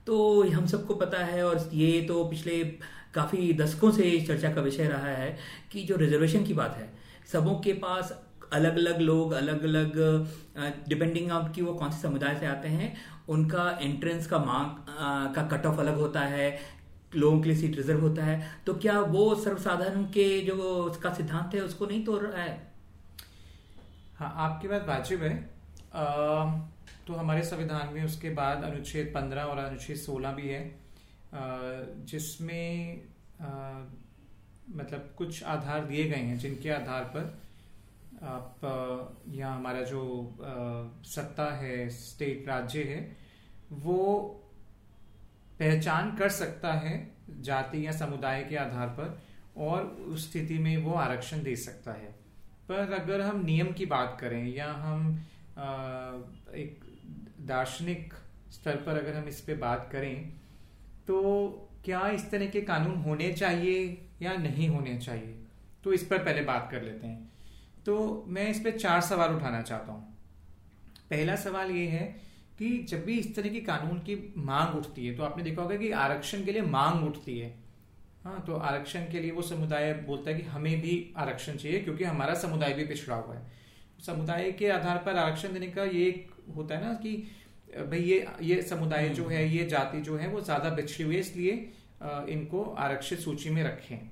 [0.07, 2.63] तो हम सबको पता है और ये तो पिछले
[3.13, 5.37] काफ़ी दशकों से चर्चा का विषय रहा है
[5.71, 6.89] कि जो रिजर्वेशन की बात है,
[7.31, 8.19] सबों के पास
[8.53, 9.97] अलग अलग लोग अलग अलग
[10.89, 12.93] डिपेंडिंग ऑन कि वो कौन से समुदाय से आते हैं
[13.29, 14.85] उनका एंट्रेंस का मार्क
[15.35, 16.59] का कट ऑफ़ अलग होता है
[17.15, 21.55] लोगों के लिए सीट रिज़र्व होता है। तो क्या वो सर्वसाधारण के जो उसका सिद्धांत
[21.55, 22.71] है उसको नहीं तोड़ रहा है?
[24.17, 25.33] हाँ आपकी बात वाजिब है।
[25.93, 26.05] आ,
[27.07, 30.63] तो हमारे संविधान में उसके बाद अनुच्छेद पंद्रह और अनुच्छेद सोलह भी है।
[32.05, 33.01] जिसमें
[34.75, 37.39] मतलब कुछ आधार दिए गए हैं जिनके आधार पर
[38.23, 40.01] आप यहाँ हमारा जो
[41.05, 42.99] सत्ता है स्टेट राज्य है,
[43.73, 44.27] वो
[45.59, 46.95] पहचान कर सकता है
[47.41, 49.19] जाति या समुदाय के आधार पर
[49.57, 52.09] और उस स्थिति में वो आरक्षण दे सकता है।
[52.69, 55.09] पर अगर हम नियम की बात करें या हम
[56.55, 56.79] एक
[57.47, 58.13] दार्शनिक
[58.51, 60.29] स्तर पर अगर हम इस पे बात करें
[61.07, 61.19] तो
[61.85, 65.35] क्या इस तरह के कानून होने चाहिए या नहीं होने चाहिए?
[65.83, 67.30] तो इस पर पहले बात कर लेते हैं।
[67.85, 70.07] तो मैं इस पर चार सवाल उठाना चाहता हूँ।
[71.09, 72.05] पहला सवाल ये है
[72.59, 75.75] कि जब भी इस तरह की कानून की मांग उठती है तो आपने देखा होगा
[75.77, 77.53] कि आरक्षण के लिए मांग उठती है।
[78.23, 82.03] हाँ तो आरक्षण के लिए वो समुदाय बोलता है कि हमें भी आरक्षण चाहिए, क्योंकि
[82.03, 83.41] हमारा समुदाय भी पिछड़ा हुआ है।
[84.05, 86.09] समुदाय के आधार पर आरक्षण देने का ये
[86.55, 87.15] होता है ना कि,
[87.71, 91.21] भाई ये ये समुदाय जो है, ये जाति जो है, वो ज़्यादा पिछड़ी हुई है,
[91.21, 91.53] इसलिए
[92.29, 94.09] इनको आरक्षित सूची में रखें।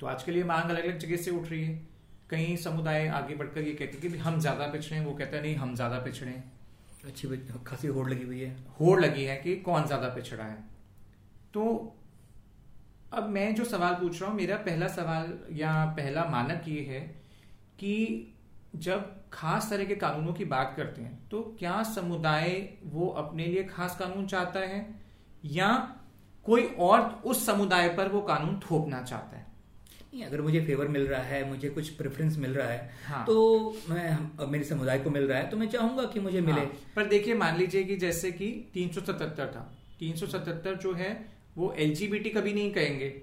[0.00, 1.87] तो आज के लिए मांग अलग अलग जगह से उठ रही है।
[2.30, 5.56] कई समुदाय आगे बढ़कर ये कहते कि हम ज़्यादा पिछड़े हैं वो कहते हैं नहीं
[5.56, 6.52] हम ज़्यादा पिछड़े हैं।
[7.06, 7.28] अच्छी
[7.66, 10.58] खासी होड़ लगी हुई है। होड़ लगी है कि कौन ज़्यादा पिछड़ा है?
[11.54, 11.94] तो
[13.12, 17.00] अब मैं जो सवाल पूछ रहा हूँ मेरा पहला सवाल या पहला मानक ये है
[17.78, 17.94] कि
[18.76, 22.50] जब खास तरह के कानूनों की बात करते हैं तो क्या समुदाय
[22.84, 24.86] वो अपने लिए खास कानून चाहता है
[25.44, 25.68] या
[26.46, 29.46] कोई और उस समुदाय पर वो कानून थोपना चाहता है?
[30.12, 34.48] अगर मुझे फेवर मिल रहा है मुझे कुछ प्रेफरेंस मिल रहा है हाँ। तो मैं
[34.48, 37.34] मेरे समुदाय को मिल रहा है तो मैं चाहूँगा कि मुझे मिले। हाँ। पर देखिए
[37.34, 39.62] मान लीजिए कि जैसे कि 377 था।
[40.00, 41.10] 377 जो है
[41.56, 43.14] वो एलजीबीटी कभी नहीं कहेंगे।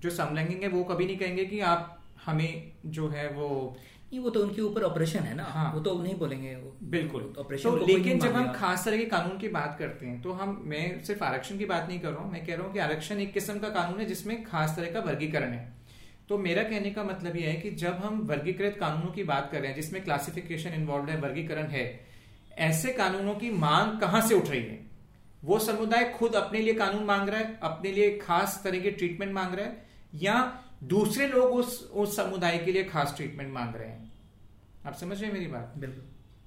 [0.00, 1.94] जो समलैंगिक है वो कभी नहीं कहेंगे कि आप
[2.26, 3.48] हमें जो है वो
[4.10, 7.32] नहीं वो तो उनके ऊपर ऑपरेशन है ना। हाँ, वो तो नहीं बोलेंगे वो। बिल्कुल।
[7.38, 10.62] ऑपरेशन तो लेकिन जब हम खास तरह के कानून की बात करते हैं तो हम
[10.66, 13.18] मैं सिर्फ़ आरक्षण की बात नहीं कर रहा हूँ मैं कह रहा हूँ कि आरक्षण
[13.18, 15.77] एक किस्म का कानून है जिसमें खास तरह का वर्गीकरण है।
[16.28, 19.58] तो मेरा कहने का मतलब यह है कि जब हम वर्गीकृत कानूनों की बात कर
[19.60, 22.06] रहे हैं जिसमें क्लासिफिकेशन इन्वॉल्व है वर्गीकरण है
[22.58, 24.86] ऐसे कानूनों की मांग कहाँ से उठ रही है?
[25.44, 29.32] वो समुदाय खुद अपने लिए कानून मांग रहा है अपने लिए खास तरह के ट्रीटमेंट
[29.32, 33.88] मांग रहा है या दूसरे लोग उस उस समुदाय के लिए खास ट्रीटमेंट मांग रहे
[33.88, 34.12] हैं?
[34.86, 35.74] आप समझ रहे हैं मेरी बात?
[35.78, 36.04] बिल्कुल।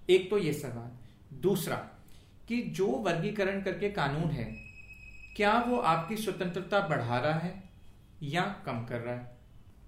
[0.10, 0.92] एक तो ये सवाल।
[1.38, 1.76] दूसरा
[2.48, 4.56] कि जो वर्गीकरण करके कानून है
[5.36, 7.64] क्या वो आपकी स्वतंत्रता बढ़ा रहा है
[8.24, 9.41] या कम कर रहा है?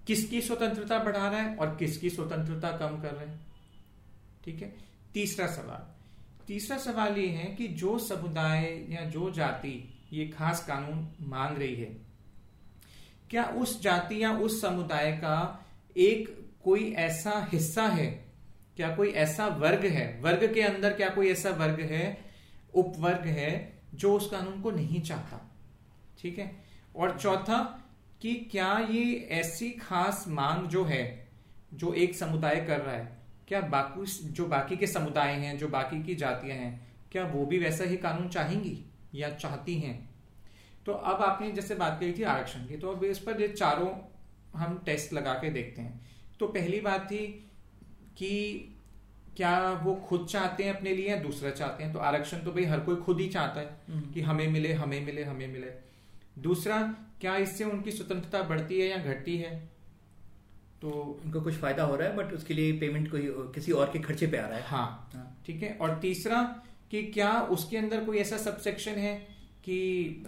[0.06, 3.40] किसकी स्वतंत्रता बढ़ा रहा है और किसकी स्वतंत्रता कम कर रहे है?
[4.44, 4.74] ठीक है?
[5.14, 5.94] तीसरा सवाल।
[6.46, 11.74] तीसरा सवाल ये है कि जो समुदाय या जो जाति ये खास कानून मांग रही
[11.74, 11.96] है,
[13.30, 18.24] क्या उस जाति या उस समुदाय का एक कोई ऐसा हिस्सा है?
[18.76, 20.20] क्या कोई ऐसा वर्ग है?
[20.20, 22.24] वर्ग के अंदर क्या कोई ऐसा वर्ग है,
[22.74, 25.50] उपवर्ग है, जो उस कानून को नहीं चाहता?
[26.18, 26.64] ठीक है?
[26.96, 27.83] और चौथा
[28.24, 31.28] कि क्या ये ऐसी खास मांग जो है
[31.74, 33.18] जो एक समुदाय कर रहा है
[33.48, 37.58] क्या बाकी जो बाकी के समुदाय हैं जो बाकी की जातियाँ हैं क्या वो भी
[37.58, 40.10] वैसा ही कानून चाहेंगी या चाहती हैं?
[40.86, 43.92] तो अब आपने जैसे बात करी थी आरक्षण की तो अब इस पर ये चारों
[44.56, 46.06] हम टेस्ट लगा के देखते हैं।
[46.40, 47.50] तो पहली बात थी
[48.16, 48.32] कि
[49.36, 51.92] क्या वो खुद चाहते हैं अपने लिए या दूसरा चाहते हैं?
[51.92, 55.06] तो आरक्षण तो भाई हर कोई खुद ही चाहता है हम्म। कि हमें मिले हमें
[55.06, 55.83] मिले हमें मिले।
[56.38, 56.80] दूसरा
[57.20, 59.50] क्या इससे उनकी स्वतंत्रता बढ़ती है या घटती है?
[60.82, 60.90] तो
[61.24, 64.26] उनको कुछ फ़ायदा हो रहा है बट उसके लिए पेमेंट कोई किसी और के खर्चे
[64.26, 66.42] पे आ रहा है। हाँ, हाँ। ठीक है। और तीसरा
[66.90, 69.14] कि क्या उसके अंदर कोई ऐसा सबसेक्शन है
[69.64, 70.24] कि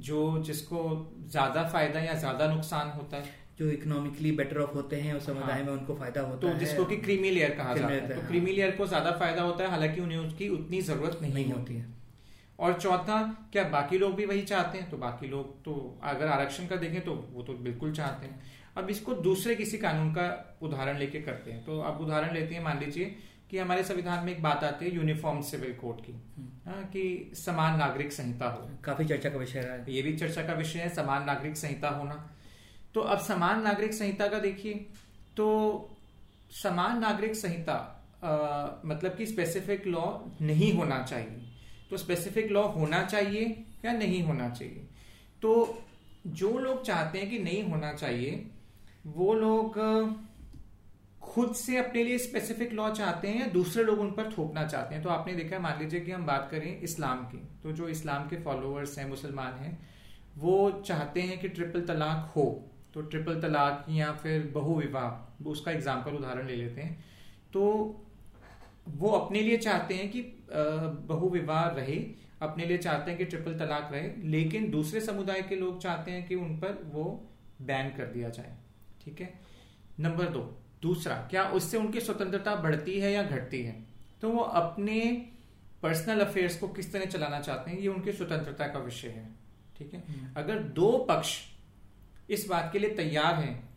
[0.00, 0.82] जो जिसको
[1.30, 3.42] ज़्यादा फ़ायदा या ज़्यादा नुकसान होता है?
[3.58, 6.58] जो इकोनॉमिकली बेटर ऑफ़ होते हैं उस समुदाय हाँ, में उनको फ़ायदा होता तो है।
[6.58, 9.70] जिसको कि क्रीमी लेयर कहा जाता है। तो क्रीमी लेयर को ज़्यादा फ़ायदा होता है
[9.70, 11.86] हालाँकि उन्हें उसकी उतनी ज़रूरत नहीं, नहीं होती है।
[12.58, 13.20] और चौथा
[13.52, 14.90] क्या बाकी लोग भी वही चाहते हैं?
[14.90, 18.42] तो बाकी लोग तो अगर आरक्षण का देखें तो वो तो बिल्कुल चाहते हैं।
[18.76, 22.62] अब इसको दूसरे किसी कानून का उदाहरण लेके करते हैं। तो अब उदाहरण लेते हैं
[22.64, 23.14] मान लीजिए
[23.50, 27.32] कि हमारे संविधान में एक बात आती है यूनिफॉर्म सिविल कोड की हम्म। हाँ, कि
[27.36, 30.88] समान नागरिक संहिता हो। काफ़ी चर्चा का विषय है। ये भी चर्चा का विषय है
[30.94, 32.14] समान नागरिक संहिता होना।
[32.94, 34.74] तो अब समान नागरिक संहिता का देखिए
[35.36, 35.46] तो
[36.52, 37.76] समान नागरिक संहिता
[38.86, 40.06] मतलब कि स्पेसिफिक लॉ
[40.42, 41.43] नहीं होना चाहिए।
[41.94, 43.44] तो स्पेसिफिक लॉ होना चाहिए
[43.84, 44.86] या नहीं होना चाहिए?
[45.42, 45.78] तो
[46.28, 48.44] जो लोग चाहते हैं कि नहीं होना चाहिए,
[49.08, 49.78] वो लोग
[51.24, 54.94] खुद से अपने लिए स्पेसिफिक लॉ चाहते हैं या दूसरे लोग उन पर थोपना चाहते
[54.94, 55.02] हैं?
[55.02, 58.36] तो आपने देखा मान लीजिए कि हम बात करें इस्लाम की तो जो इस्लाम के
[58.42, 59.78] फॉलोअर्स हैं, मुसलमान हैं,
[60.38, 62.46] वो चाहते हैं कि ट्रिपल तलाक हो
[62.94, 67.04] तो ट्रिपल तलाक या फिर बहु विवाह उसका एग्ज़ाम्पल उदाहरण ले लेते हैं।
[67.52, 67.62] तो
[68.88, 70.22] वो अपने लिए चाहते हैं कि
[71.06, 72.06] बहु विवाह रहे
[72.42, 76.26] अपने लिए चाहते हैं कि ट्रिपल तलाक रहे लेकिन दूसरे समुदाय के लोग चाहते हैं
[76.28, 77.28] कि उन पर वो
[77.62, 78.56] बैन कर दिया जाए।
[79.04, 79.40] ठीक है?
[80.00, 83.84] नंबर दो। दूसरा क्या उससे उनकी स्वतंत्रता बढ़ती है या घटती है?
[84.20, 85.26] तो वो अपने
[85.82, 89.28] पर्सनल अफेयर्स को किस तरह चलाना चाहते हैं ये उनकी स्वतंत्रता का विषय है।
[89.78, 90.02] ठीक है?
[90.08, 91.38] हम्म। अगर दो पक्ष
[92.30, 93.68] इस बात के लिए तैयार हैं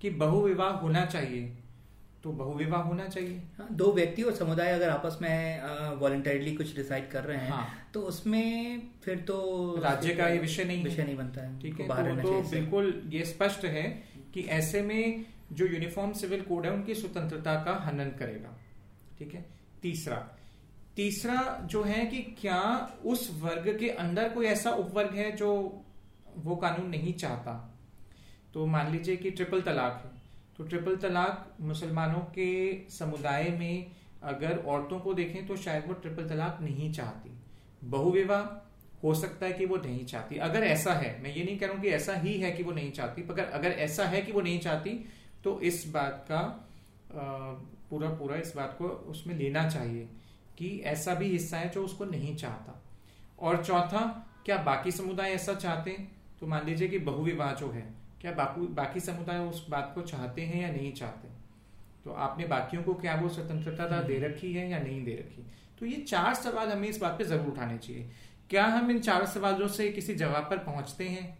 [0.00, 1.56] कि बहुविवाह होना चाहिए
[2.22, 5.62] तो बहुविवाह होना चाहिए। हाँ, दो व्यक्ति और समुदाय अगर आपस में
[5.96, 9.36] वॉलेंटरली कुछ डिसाइड कर रहे हैं हाँ, तो उसमें फिर तो
[9.82, 13.24] राज्य का ये विषय नहीं विषय नहीं बनता है ठीक है तो, तो बिल्कुल ये
[13.24, 13.82] स्पष्ट है
[14.34, 18.56] कि ऐसे में जो यूनिफॉर्म सिविल कोड है उनकी स्वतंत्रता का हनन करेगा।
[19.18, 19.44] ठीक है
[19.82, 20.16] तीसरा
[20.96, 22.60] तीसरा जो है कि क्या
[23.04, 25.50] उस वर्ग के अंदर कोई ऐसा उपवर्ग है जो
[26.36, 27.78] वो कानून नहीं चाहता?
[28.54, 30.19] तो मान लीजिए कि ट्रिपल तलाक है।
[30.60, 32.48] तो ट्रिपल तलाक मुसलमानों के
[32.90, 33.90] समुदाय में
[34.22, 37.30] अगर औरतों को देखें तो शायद वो ट्रिपल तलाक नहीं चाहती।
[37.88, 38.40] बहुविवाह,
[39.02, 41.74] हो सकता है कि वो नहीं चाहती। अगर ऐसा है, मैं ये नहीं कह रहा
[41.74, 44.40] हूँ कि ऐसा ही है कि वो नहीं चाहती, मगर अगर ऐसा है कि वो
[44.40, 44.90] नहीं चाहती
[45.44, 46.42] तो इस बात का
[47.90, 50.08] पूरा पूरा इस बात को उसमें लेना चाहिए
[50.58, 52.82] कि ऐसा भी हिस्सा है जो उसको नहीं चाहता।
[53.38, 54.04] और चौथा,
[54.44, 56.10] क्या बाकी समुदाय ऐसा चाहते हैं?
[56.40, 57.88] तो मान लीजिए कि बहुविवाह जो है
[58.20, 61.28] क्या बाकी बाकी समुदाय उस बात को चाहते हैं या नहीं चाहते?
[62.04, 65.46] तो आपने बाकियों को क्या वो स्वतंत्रता दे हम्म। रखी है या नहीं दे रखी?
[65.78, 68.10] तो ये चार सवाल हमें इस बात पे ज़रूर उठाने चाहिए।
[68.50, 71.38] क्या हम इन चार सवालों से किसी जवाब पर पहुँचते हैं?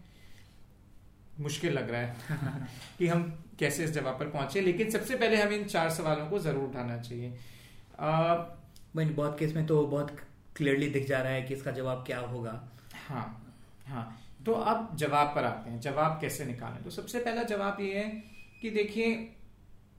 [1.39, 2.67] मुश्किल लग रहा है
[2.97, 6.39] कि हम कैसे इस जवाब पर पहुँचे लेकिन सबसे पहले हमें इन चार सवालों को
[6.39, 7.37] ज़रूर उठाना चाहिए।
[8.95, 10.17] बहुत केस में तो बहुत
[10.55, 12.69] क्लियरली दिख जा रहा है कि इसका जवाब क्या होगा।
[13.07, 13.53] हाँ
[13.87, 16.83] हाँ। तो अब जवाब पर आते हैं। जवाब कैसे निकालें?
[16.83, 18.23] तो सबसे पहला जवाब ये है
[18.61, 19.35] कि देखिए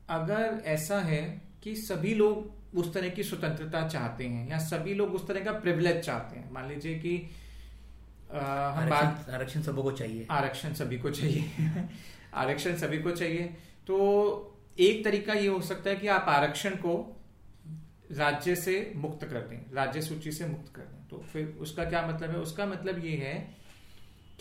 [0.09, 5.15] अगर ऐसा है कि सभी लोग उस तरह की स्वतंत्रता चाहते हैं या सभी लोग
[5.15, 7.31] उस तरह का प्रिविलेज चाहते हैं मान लीजिए कि
[8.33, 11.51] हम बात आरक्षण सबको चाहिए। आरक्षण सभी को चाहिए।
[12.35, 13.43] आरक्षण सभी को चाहिए।
[13.87, 17.23] तो एक तरीका ये हो सकता है कि आप आरक्षण को
[18.13, 22.07] राज्य से मुक्त कर दें राज्य सूची से मुक्त कर दें। तो फिर उसका क्या
[22.07, 22.37] मतलब है?
[22.37, 23.62] उसका मतलब ये है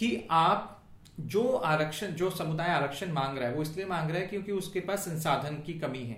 [0.01, 0.83] कि आप
[1.19, 4.79] जो आरक्षण जो समुदाय आरक्षण मांग रहा है वो इसलिए मांग रहा है क्योंकि उसके
[4.79, 6.17] पास संसाधन की कमी है।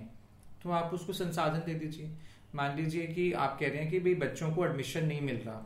[0.64, 2.12] तो आप उसको संसाधन दे दीजिए।
[2.56, 5.62] मान लीजिए कि आप कह रहे हैं कि भाई बच्चों को एडमिशन नहीं मिल रहा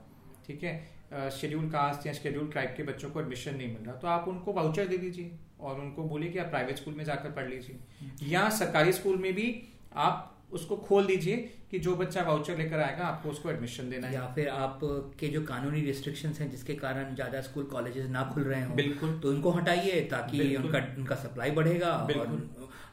[0.47, 1.29] ठीक है?
[1.31, 4.53] शेड्यूल कास्ट या शेड्यूल ट्राइब के बच्चों को एडमिशन नहीं मिल रहा तो आप उनको
[4.53, 8.49] वाउचर दे दीजिए और उनको बोलिए कि आप प्राइवेट स्कूल में जाकर पढ़ लीजिए। या
[8.49, 9.47] सरकारी स्कूल में भी
[9.95, 11.37] आप उसको खोल दीजिए
[11.71, 14.79] कि जो बच्चा वाउचर लेकर आएगा आपको उसको एडमिशन देना है। या फिर आप
[15.19, 19.19] के जो कानूनी रिस्ट्रिक्शन हैं जिसके कारण ज़्यादा स्कूल कॉलेजेस ना खुल रहे हो बिल्कुल।
[19.19, 22.37] तो उनको हटाइए ताकि उनका उनका सप्लाई बढ़ेगा और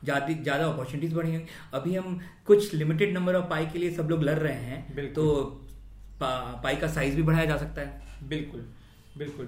[0.04, 1.44] ज़्यादा ज़्यादा अपॉर्चुनिटीज़ बढ़ेंगी।
[1.74, 5.42] अभी हम कुछ लिमिटेड नंबर ऑफ़ पाई के लिए सब लोग लड़ रहे हैं तो
[6.20, 8.66] पा, पाई का साइज़ भी बढ़ाया जा सकता है। बिल्कुल
[9.18, 9.46] बिल्कुल।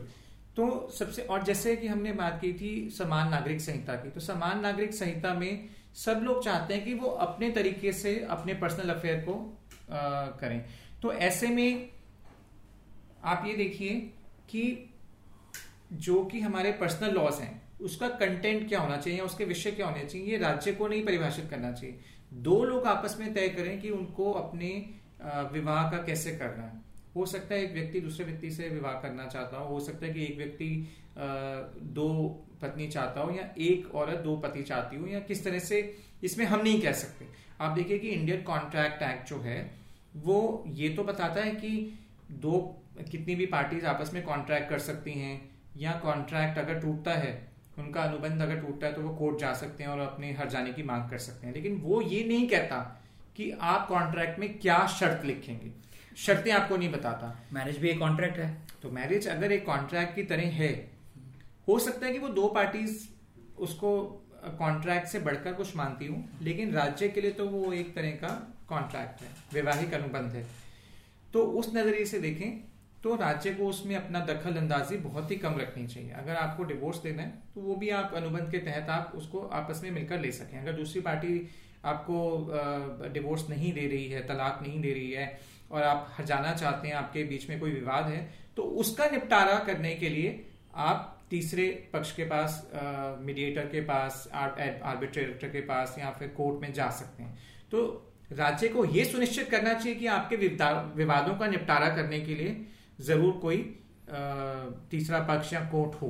[0.57, 4.61] तो सबसे और जैसे कि हमने बात की थी समान नागरिक संहिता की तो समान
[4.61, 9.20] नागरिक संहिता में सब लोग चाहते हैं कि वो अपने तरीके से अपने पर्सनल अफेयर
[9.20, 9.34] को
[9.90, 10.64] आ, करें।
[11.03, 11.88] तो ऐसे में
[13.24, 13.90] आप ये देखिए
[14.51, 14.90] कि
[15.92, 19.86] जो कि हमारे पर्सनल लॉज हैं उसका कंटेंट क्या होना चाहिए या उसके विषय क्या
[19.86, 21.99] होने चाहिए ये राज्य को नहीं परिभाषित करना चाहिए।
[22.32, 24.68] दो लोग आपस में तय करें कि उनको अपने
[25.53, 26.80] विवाह का कैसे करना है।
[27.17, 30.12] हो सकता है एक व्यक्ति दूसरे व्यक्ति से विवाह करना चाहता हो हो सकता है
[30.12, 30.69] कि एक व्यक्ति
[31.95, 32.09] दो
[32.62, 35.81] पत्नी चाहता हो या एक औरत दो पति चाहती हो या किस तरह से
[36.25, 37.27] इसमें हम नहीं कह सकते।
[37.61, 39.59] आप देखिए कि इंडियन कॉन्ट्रैक्ट एक्ट जो है,
[40.17, 41.99] वो ये तो बताता है कि
[42.33, 42.53] दो,
[43.11, 45.41] कितनी भी पार्टीज़ आपस में कॉन्ट्रैक्ट कर सकती हैं
[45.77, 47.33] या कॉन्ट्रैक्ट अगर टूटता है,
[47.79, 50.73] उनका अनुबंध अगर टूटता है तो वो कोर्ट जा सकते हैं और अपने हर जाने
[50.73, 52.79] की मांग कर सकते हैं। लेकिन वो ये नहीं कहता
[53.37, 55.73] कि आप कॉन्ट्रैक्ट में क्या शर्त लिखेंगे।
[56.17, 58.51] शर्तें आपको नहीं बताता। मैरिज भी एक कॉन्ट्रैक्ट है।
[58.83, 60.71] तो मैरिज अगर एक कॉन्ट्रैक्ट की तरह है
[61.69, 62.97] हो सकता है कि वो दो पार्टीज़
[63.59, 63.91] उसको
[64.59, 68.29] कॉन्ट्रैक्ट से बढ़कर कुछ मानती हूँ लेकिन राज्य के लिए तो वो एक तरह का
[68.69, 70.47] कॉन्ट्रैक्ट है वैवाहिक अनुबंध है।
[71.33, 72.51] तो उस नज़रिए से देखें
[73.03, 77.03] तो राज्य को उसमें अपना दखल अंदाजी बहुत ही कम रखनी चाहिए। अगर आपको डिवोर्स
[77.03, 80.33] देना है तो वो भी आप अनुबंध के तहत आप उसको आपस में मिलकर ले
[80.33, 81.49] सकें। अगर दूसरी पार्टी
[81.85, 85.27] आपको डिवोर्स नहीं दे रही है तलाक नहीं दे रही है
[85.71, 88.21] और आप जाना चाहते हैं आपके बीच में कोई विवाद है
[88.57, 90.45] तो उसका निपटारा करने के लिए
[90.87, 92.61] आप तीसरे पक्ष के पास
[93.21, 97.39] मीडिएटर के पास आर्बिट्रेटर के पास या फिर कोर्ट में जा सकते हैं।
[97.71, 97.83] तो
[98.33, 102.57] राज्य को यह सुनिश्चित करना चाहिए कि आपके विवादों का निपटारा करने के लिए
[103.01, 104.19] ज़रूर कोई आ,
[104.91, 106.09] तीसरा पक्ष या कोर्ट हो।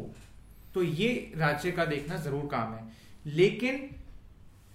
[0.74, 2.84] तो ये राज्य का देखना ज़रूर काम है।
[3.26, 3.78] लेकिन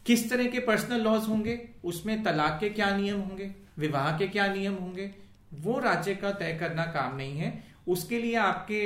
[0.05, 3.49] किस तरह के पर्सनल लॉज होंगे उसमें तलाक के क्या नियम होंगे?
[3.77, 5.09] विवाह के क्या नियम होंगे?
[5.55, 7.53] वो राज्य का तय करना काम नहीं है।
[7.87, 8.81] उसके लिए आपके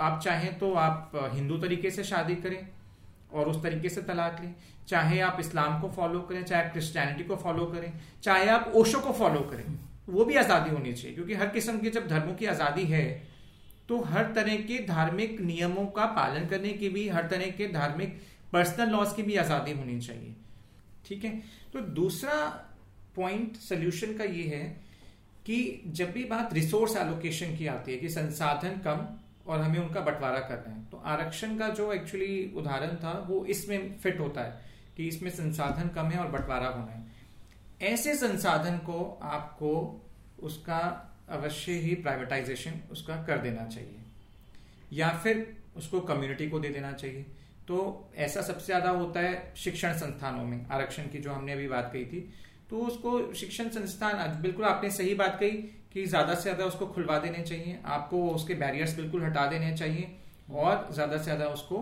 [0.00, 2.66] आप चाहें तो आप हिंदू तरीके से शादी करें
[3.30, 4.54] और उस तरीके से तलाक लें।
[4.88, 7.92] चाहे आप इस्लाम को फॉलो करें, चाहे आप क्रिश्चियनिटी को फॉलो करें,
[8.22, 9.64] चाहे आप ओशो को फॉलो करें,
[10.08, 13.04] वो भी आज़ादी होनी चाहिए। क्योंकि हर किस्म के जब धर्मों की आज़ादी है
[13.88, 18.20] तो हर तरह के धार्मिक नियमों का पालन करने की भी, हर तरह के धार्मिक
[18.52, 20.34] पर्सनल लॉज की भी आज़ादी होनी चाहिए।
[21.06, 21.30] ठीक है?
[21.72, 22.36] तो दूसरा
[23.16, 24.64] पॉइंट सोल्यूशन का ये है
[25.46, 29.06] कि जब भी बात रिसोर्स एलोकेशन की आती है, कि संसाधन कम
[29.46, 33.98] और हमें उनका बंटवारा करना है तो आरक्षण का जो एक्चुअली उदाहरण था, वो इसमें
[33.98, 37.08] फिट होता है कि इसमें संसाधन कम है और बंटवारा होना है।
[37.84, 39.72] ऐसे संसाधन को आपको
[40.42, 40.78] उसका
[41.30, 43.98] अवश्य ही प्राइवेटाइजेशन उसका कर देना चाहिए।
[44.92, 45.46] या फिर
[45.76, 47.22] उसको कम्युनिटी को दे देना चाहिए।
[47.68, 51.90] तो ऐसा सबसे ज़्यादा होता है शिक्षण संस्थानों में, आरक्षण की जो हमने अभी बात
[51.92, 52.28] कही थी
[52.70, 55.50] तो उसको शिक्षण संस्थान बिल्कुल आपने सही बात कही
[55.92, 60.10] कि ज़्यादा से ज़्यादा उसको खुलवा देने चाहिए, आपको उसके बैरियर्स बिल्कुल हटा देने चाहिए
[60.52, 61.78] और ज़्यादा से ज़्यादा उसको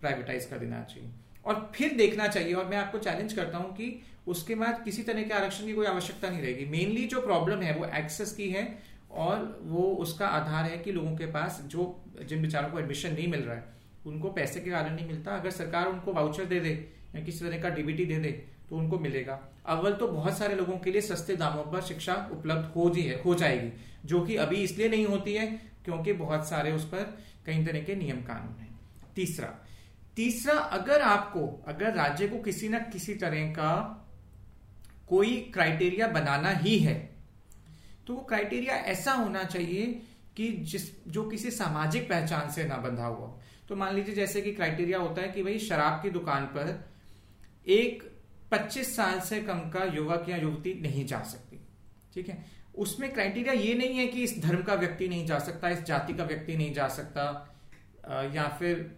[0.00, 1.10] प्राइवेटाइज कर देना चाहिए।
[1.46, 5.22] और फिर देखना चाहिए, और मैं आपको चैलेंज करता हूँ कि उसके बाद किसी तरह
[5.22, 8.66] के आरक्षण की कोई आवश्यकता नहीं रहेगी। मेनली जो प्रॉब्लम है, वो एक्सेस की है
[9.12, 13.28] और वो उसका आधार है कि लोगों के पास जो, जिन बेचारों को एडमिशन नहीं
[13.28, 13.64] मिल रहा है,
[14.06, 16.70] उनको पैसे के कारण नहीं मिलता। अगर सरकार उनको वाउचर दे दे,
[17.14, 18.30] या किसी तरह का डीबीटी दे दे
[18.72, 22.70] तो उनको मिलेगा। अव्वल तो बहुत सारे लोगों के लिए सस्ते दामों पर शिक्षा उपलब्ध
[22.76, 23.72] हो जी है, हो जाएगी,
[24.04, 25.46] जो कि अभी इसलिए नहीं होती है
[25.84, 27.02] क्योंकि बहुत सारे उस पर
[27.46, 28.68] कई तरह के नियम कानून है।
[29.16, 29.48] तीसरा
[30.16, 33.72] तीसरा, अगर आपको, अगर राज्य को किसी न किसी तरह का
[35.08, 36.94] कोई क्राइटेरिया बनाना ही है
[38.06, 39.86] तो वो क्राइटेरिया ऐसा होना चाहिए
[40.36, 43.28] कि जिस, जो किसी सामाजिक पहचान से ना बंधा हुआ
[43.68, 46.72] तो मान लीजिए जैसे कि क्राइटेरिया होता है कि भाई शराब की दुकान पर
[47.68, 48.02] एक
[48.52, 51.60] 25 साल से कम का युवक या युवती नहीं जा सकती।
[52.14, 52.44] ठीक है?
[52.74, 56.14] उसमें क्राइटेरिया ये नहीं है कि इस धर्म का व्यक्ति नहीं जा सकता, इस जाति
[56.14, 57.24] का व्यक्ति नहीं जा सकता
[58.34, 58.90] या फिर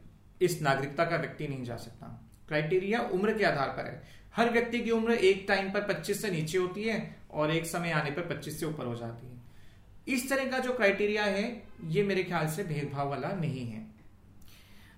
[0.43, 2.07] इस नागरिकता का व्यक्ति नहीं जा सकता।
[2.49, 4.03] क्राइटेरिया उम्र के आधार पर है।
[4.37, 7.91] हर व्यक्ति की उम्र एक टाइम पर 25 से नीचे होती है और एक समय
[7.91, 12.03] आने पर 25 से ऊपर हो जाती है। इस तरह का जो क्राइटेरिया है, ये
[12.03, 13.87] मेरे ख्याल से भेदभाव वाला नहीं है।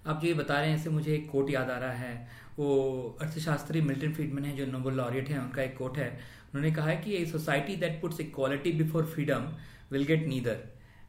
[0.07, 2.29] आप जो ये बता रहे हैं इससे मुझे एक कोट याद आ रहा है।
[2.59, 6.09] वो अर्थशास्त्री मिल्टन फ्रीडमैन है जो नोबल लॉरियट है उनका एक कोट है।
[6.47, 9.49] उन्होंने कहा है कि a society that puts equality before freedom
[9.93, 10.63] will get neither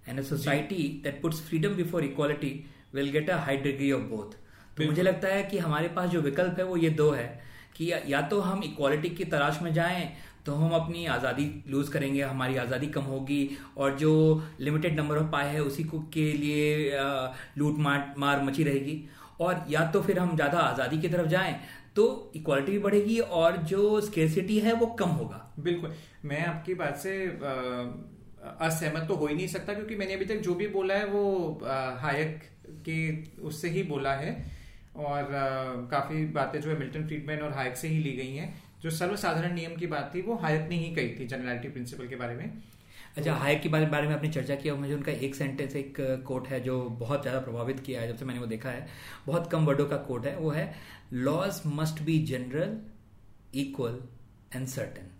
[0.09, 2.53] and a society that puts freedom before equality
[2.93, 4.37] will get a high degree of both
[4.77, 7.27] तो मुझे लगता है कि हमारे पास जो विकल्प है वो ये दो है
[7.75, 10.07] कि या तो हम इक्वालिटी की तलाश में जाएँ
[10.45, 13.39] तो हम अपनी आज़ादी लूज करेंगे हमारी आज़ादी कम होगी
[13.77, 14.11] और जो
[14.59, 16.99] लिमिटेड नंबर ऑफ़ पाए है उसी को के लिए
[17.57, 19.03] लूट मार मार मची रहेगी।
[19.39, 21.55] और या तो फिर हम ज़्यादा आज़ादी की तरफ़ जाएँ
[21.95, 25.93] तो इक्वालिटी भी बढ़ेगी और जो स्केसिटी है वो कम होगा। बिल्कुल।
[26.25, 27.13] मैं आपकी बात से
[28.59, 31.25] असहमत तो हो ही नहीं सकता क्योंकि मैंने अभी तक जो भी बोला है वो
[32.01, 32.39] हायक
[32.85, 32.99] के
[33.43, 34.31] उससे ही बोला है
[34.97, 35.27] और
[35.91, 39.53] काफ़ी बातें जो है मिल्टन फ्रीडमैन और हायक से ही ली गई हैं। जो सर्वसाधारण
[39.55, 42.61] नियम की बात थी वो हायक ने ही कही थी जनरलिटी प्रिंसिपल के बारे में।
[43.17, 45.95] अच्छा हायक के बारे में आपने चर्चा किया मुझे उनका एक सेंटेंस एक
[46.27, 48.87] कोट है जो बहुत ज़्यादा प्रभावित किया है जब से मैंने वो देखा है।
[49.27, 50.73] बहुत कम वर्डों का कोट है। वो है
[51.13, 52.77] laws must be general
[53.55, 53.99] equal
[54.55, 55.13] and certain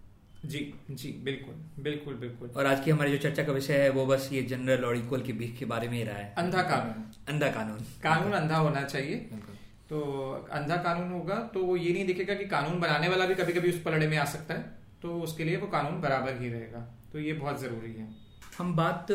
[0.45, 0.59] जी
[0.91, 4.29] जी बिल्कुल बिल्कुल बिल्कुल। और आज की हमारी जो चर्चा का विषय है वो बस
[4.33, 7.49] ये जनरल और इक्वल के बीच के बारे में ही रहा है। अंधा कानून। अंधा
[7.51, 9.15] कानून। कानून अंधा होना चाहिए।
[9.89, 10.01] तो
[10.51, 13.69] अंधा कानून होगा तो वो ये नहीं देखेगा कि कानून बनाने वाला भी कभी कभी
[13.69, 17.19] उस पलड़े में आ सकता है तो उसके लिए वो कानून बराबर ही रहेगा। तो
[17.19, 18.07] ये बहुत ज़रूरी है।
[18.57, 19.07] हम बात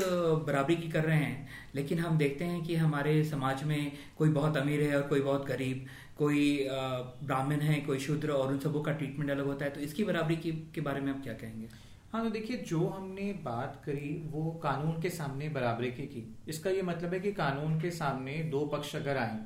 [0.46, 4.56] बराबरी की कर रहे हैं लेकिन हम देखते हैं कि हमारे समाज में कोई बहुत
[4.56, 5.86] अमीर है और कोई बहुत गरीब
[6.18, 10.04] कोई ब्राह्मण है कोई शूद्र और उन सबों का ट्रीटमेंट अलग होता है तो इसकी
[10.04, 11.68] बराबरी की के बारे में आप क्या कहेंगे?
[12.12, 16.70] हाँ तो देखिए जो हमने बात करी वो कानून के सामने बराबरी की की। इसका
[16.70, 19.38] ये मतलब है कि कानून के सामने दो पक्ष अगर आए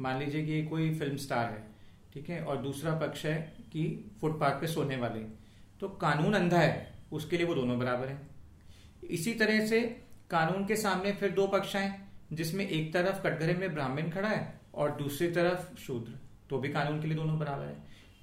[0.00, 1.66] मान लीजिए कि कोई फ़िल्म स्टार है
[2.14, 3.36] ठीक है और दूसरा पक्ष है
[3.72, 3.84] कि
[4.20, 5.20] फुटपाथ पे सोने वाले
[5.80, 8.30] तो कानून अंधा है। उसके लिए वो दोनों बराबर हैं।
[9.10, 9.80] इसी तरह से
[10.30, 12.00] कानून के सामने फिर दो पक्ष आए,
[12.32, 16.18] जिसमें एक तरफ़ कटघरे में ब्राह्मण खड़ा है और दूसरी तरफ़ शूद्र।
[16.50, 17.76] तो भी कानून के लिए दोनों बराबर है।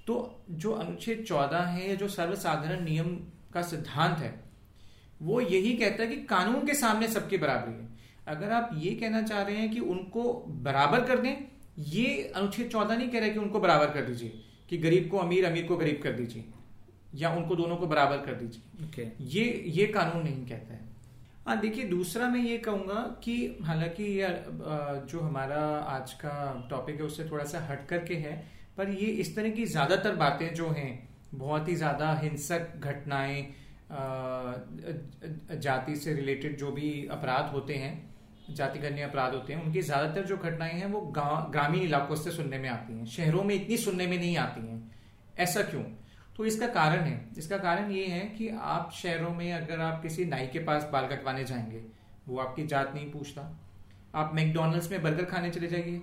[0.06, 3.16] तो जो अनुच्छेद चौदह है, या जो सर्वसाधारण नियम
[3.54, 4.44] का सिद्धांत है,
[5.22, 7.88] वो यही कहता है कि कानून के सामने सबकी बराबरी है।
[8.28, 11.36] अगर आप ये कहना चाह रहे हैं कि उनको बराबर कर दें,
[11.78, 15.44] ये अनुच्छेद चौदह नहीं कह रहा कि उनको बराबर कर दीजिए, कि गरीब को अमीर
[15.44, 16.44] अमीर को गरीब कर दीजिए।
[17.16, 19.06] या उनको दोनों को बराबर कर दीजिए। Okay.
[19.34, 19.44] ये
[19.76, 20.84] ये कानून नहीं कहता है।
[21.46, 24.28] हाँ देखिए दूसरा मैं ये कहूँगा कि हालाँकि ये
[25.10, 28.32] जो हमारा आज का टॉपिक है उससे थोड़ा सा हट करके है
[28.76, 33.46] पर ये इस तरह की ज़्यादातर बातें जो हैं बहुत ही ज़्यादा हिंसक घटनाएँ
[35.58, 37.94] जाति से रिलेटेड जो भी अपराध होते हैं
[38.50, 42.68] जातिगण्य अपराध होते हैं उनकी ज़्यादातर जो घटनाएँ हैं वो ग्रामीण इलाकों से सुनने में
[42.68, 44.80] आती हैं। शहरों में इतनी सुनने में नहीं आती हैं।
[45.38, 45.82] ऐसा क्यों?
[46.36, 50.24] तो इसका कारण है। इसका कारण ये है कि आप शहरों में अगर आप किसी
[50.24, 51.82] नाई के पास बाल कटवाने जाएँगे,
[52.28, 53.60] वो आपकी जात नहीं पूछता।
[54.14, 56.02] आप मैकडोनल्ड्स में बर्गर खाने चले जाइए,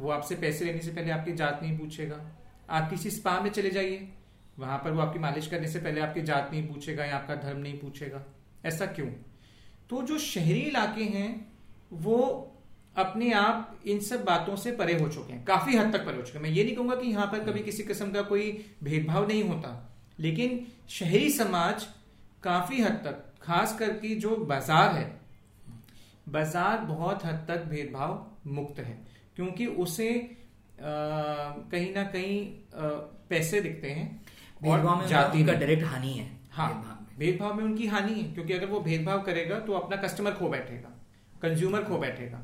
[0.00, 2.32] वो आपसे पैसे लेने से पहले आपकी जात नहीं पूछेगा।
[2.70, 4.12] आप किसी स्पा में चले जाइए,
[4.58, 7.58] वहाँ पर वो आपकी मालिश करने से पहले आपकी जात नहीं पूछेगा या आपका धर्म
[7.58, 8.24] नहीं पूछेगा।
[8.64, 9.06] ऐसा क्यों?
[9.90, 11.52] तो जो शहरी इलाके हैं,
[11.92, 12.50] वो
[12.96, 16.22] अपने आप इन सब बातों से परे हो चुके हैं। काफ़ी हद तक परे हो
[16.22, 18.50] चुके हैं। मैं ये नहीं कहूँगा कि यहाँ पर कभी किसी किस्म का कोई
[18.82, 19.72] भेदभाव नहीं होता
[20.20, 21.86] लेकिन शहरी समाज
[22.42, 25.04] काफ़ी हद तक खास करके जो बाज़ार है
[26.28, 28.96] बाज़ार बहुत हद तक भेदभाव मुक्त है
[29.36, 30.86] क्योंकि उसे आ,
[31.70, 32.38] कहीं ना कहीं
[32.74, 32.88] आ,
[33.30, 34.06] पैसे दिखते हैं
[34.62, 36.70] में जाति का डायरेक्ट हानि है हाँ
[37.18, 40.90] भेदभाव में। उनकी हानि है क्योंकि अगर वो भेदभाव करेगा तो अपना कस्टमर खो बैठेगा
[41.42, 42.38] कंज्यूमर खो बैठेगा।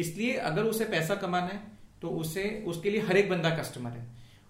[0.00, 1.60] इसलिए अगर उसे पैसा कमाना है
[2.02, 4.06] तो उसे, उसके लिए हर एक बंदा कस्टमर है।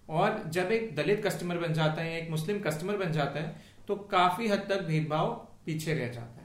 [0.09, 3.55] और जब एक दलित कस्टमर बन जाता है एक मुस्लिम कस्टमर बन जाता है
[3.87, 5.33] तो काफ़ी हद तक भेदभाव
[5.65, 6.39] पीछे रह जाता है।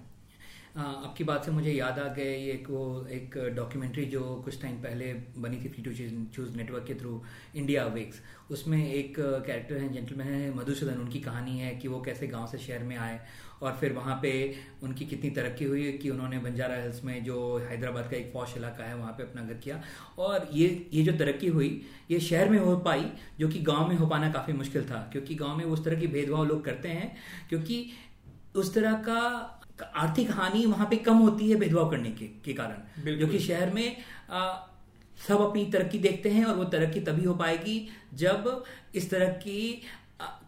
[0.77, 5.13] आपकी बात से मुझे याद आ गए एक वो एक डॉक्यूमेंट्री जो कुछ टाइम पहले
[5.39, 5.93] बनी थी फ्री टू
[6.35, 7.23] चूज़ नेटवर्क के थ्रू
[7.57, 12.27] इंडिया वेक्स उसमें एक कैरेक्टर है जेंटलमैन है, मधुसूदन, उनकी कहानी है कि वो कैसे
[12.27, 13.19] गाँव से शहर में आए
[13.63, 14.33] और फिर वहाँ पे
[14.83, 18.85] उनकी कितनी तरक्की हुई कि उन्होंने बंजारा हिल्स में जो हैदराबाद का एक पौश इलाका
[18.85, 19.81] है वहाँ पे अपना घर किया।
[20.19, 21.71] और ये ये जो तरक्की हुई
[22.11, 25.35] ये शहर में हो पाई जो कि गाँव में हो पाना काफ़ी मुश्किल था क्योंकि
[25.35, 27.17] गाँव में उस तरह की भेदभाव लोग करते हैं
[27.49, 27.91] क्योंकि
[28.57, 29.21] उस तरह का
[29.97, 33.71] आर्थिक हानि वहाँ पे कम होती है भेदभाव करने के, के कारण। जो कि शहर
[33.71, 33.97] में
[34.31, 34.55] आ,
[35.29, 39.83] सब अपनी तरक्की देखते हैं और वो तरक्की तभी हो पाएगी जब इस तरह की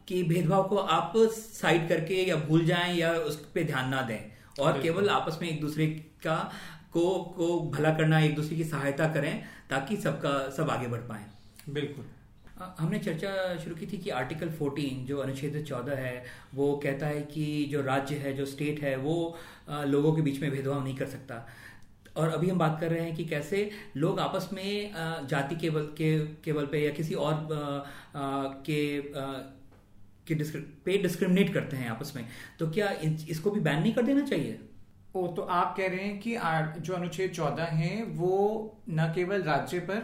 [0.08, 4.18] कि भेदभाव को आप साइड करके या भूल जाएँ या उस पर ध्यान ना दें
[4.60, 5.86] और केवल आपस में एक दूसरे
[6.24, 6.36] का
[6.92, 11.24] को को भला करना एक दूसरे की सहायता करें ताकि सबका सब आगे बढ़ पाए।
[11.70, 12.04] बिल्कुल।
[12.78, 17.20] हमने चर्चा शुरू की थी कि आर्टिकल 14 जो अनुच्छेद 14 है वो कहता है
[17.24, 19.14] कि जो राज्य है जो स्टेट है वो
[19.70, 21.46] लोगों के बीच में भेदभाव नहीं कर सकता।
[22.16, 24.92] और अभी हम बात कर रहे हैं कि कैसे लोग आपस में
[25.28, 27.46] जाति केवल के केवल पे या किसी और
[28.68, 28.80] के
[30.28, 30.34] कि
[30.84, 32.24] पे डिस्क्रिमिनेट करते हैं आपस में।
[32.58, 32.90] तो क्या
[33.28, 34.58] इसको भी बैन नहीं कर देना चाहिए?
[35.14, 36.36] ओ तो आप कह रहे हैं कि
[36.80, 38.32] जो अनुच्छेद चौदह है वो
[38.90, 40.00] न केवल राज्य पर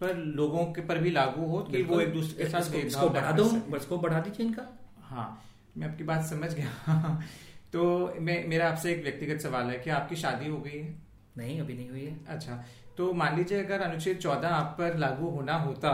[0.00, 3.32] पर लोगों के पर भी लागू हो कि वो एक दूसरे के साथ इसको बढ़ा
[3.32, 4.62] दो इसको बढ़ा दीजिए इनका।
[5.02, 5.42] हाँ
[5.76, 7.22] मैं आपकी बात समझ गया।
[7.72, 10.94] तो मैं मेरा आपसे एक व्यक्तिगत सवाल है कि आपकी शादी हो गई है?
[11.36, 12.64] नहीं अभी नहीं हुई है। अच्छा
[12.96, 15.90] तो मान लीजिए अगर अनुच्छेद चौदह आप पर लागू होना होता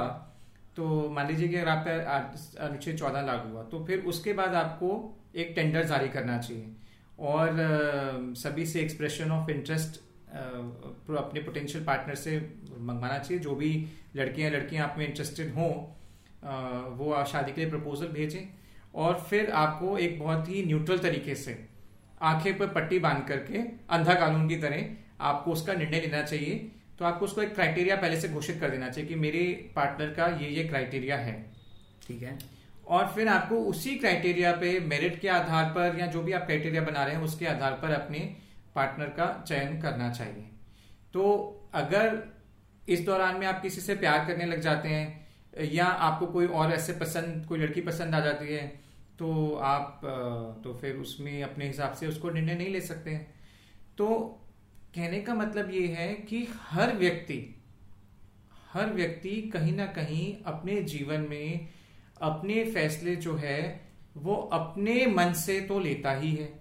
[0.76, 4.54] तो मान लीजिए कि अगर आप पर अनुच्छेद चौदह लागू हुआ तो फिर उसके बाद
[4.56, 4.90] आपको
[5.36, 6.66] एक टेंडर जारी करना चाहिए।
[7.20, 7.56] और
[8.38, 10.00] सभी से एक्सप्रेशन ऑफ़ इंटरेस्ट
[10.30, 12.38] अपने पोटेंशियल पार्टनर से
[12.78, 13.72] मंगवाना चाहिए। जो भी
[14.16, 15.70] लड़कियाँ लड़कियाँ आप में इंटरेस्टेड हों
[16.96, 18.42] वो शादी के लिए प्रपोजल भेजें।
[18.94, 21.58] और फिर आपको एक बहुत ही न्यूट्रल तरीके से
[22.22, 23.58] आँखें पर पट्टी बाँध करके
[23.90, 26.70] अंधा कानून की तरह आपको उसका निर्णय लेना चाहिए
[27.00, 29.42] तो आपको उसको एक क्राइटेरिया पहले से घोषित कर देना चाहिए कि मेरे
[29.76, 31.34] पार्टनर का ये ये क्राइटेरिया है,
[32.02, 32.38] ठीक है?
[32.86, 36.82] और फिर आपको उसी क्राइटेरिया पे मेरिट के आधार पर या जो भी आप क्राइटेरिया
[36.82, 38.18] बना रहे हैं, उसके आधार पर अपने
[38.74, 40.44] पार्टनर का चयन करना चाहिए।
[41.14, 41.22] तो
[41.74, 42.18] अगर
[42.88, 45.26] इस दौरान में आप किसी से प्यार करने लग जाते हैं,
[45.72, 48.66] या आपको कोई और ऐसे पसंद, कोई लड़की पसंद आ जाती है
[49.18, 50.00] तो आप
[50.64, 53.34] तो फिर उसमें अपने हिसाब से उसको निर्णय नहीं ले सकते हैं।
[53.98, 54.06] तो
[54.94, 57.56] कहने का मतलब ये है कि हर व्यक्ति
[58.72, 61.68] हर व्यक्ति कहीं ना कहीं अपने जीवन में
[62.22, 66.60] अपने फैसले जो है वो अपने मन से तो लेता ही है।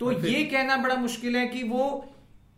[0.00, 2.14] तो ये कहना बड़ा मुश्किल है कि वो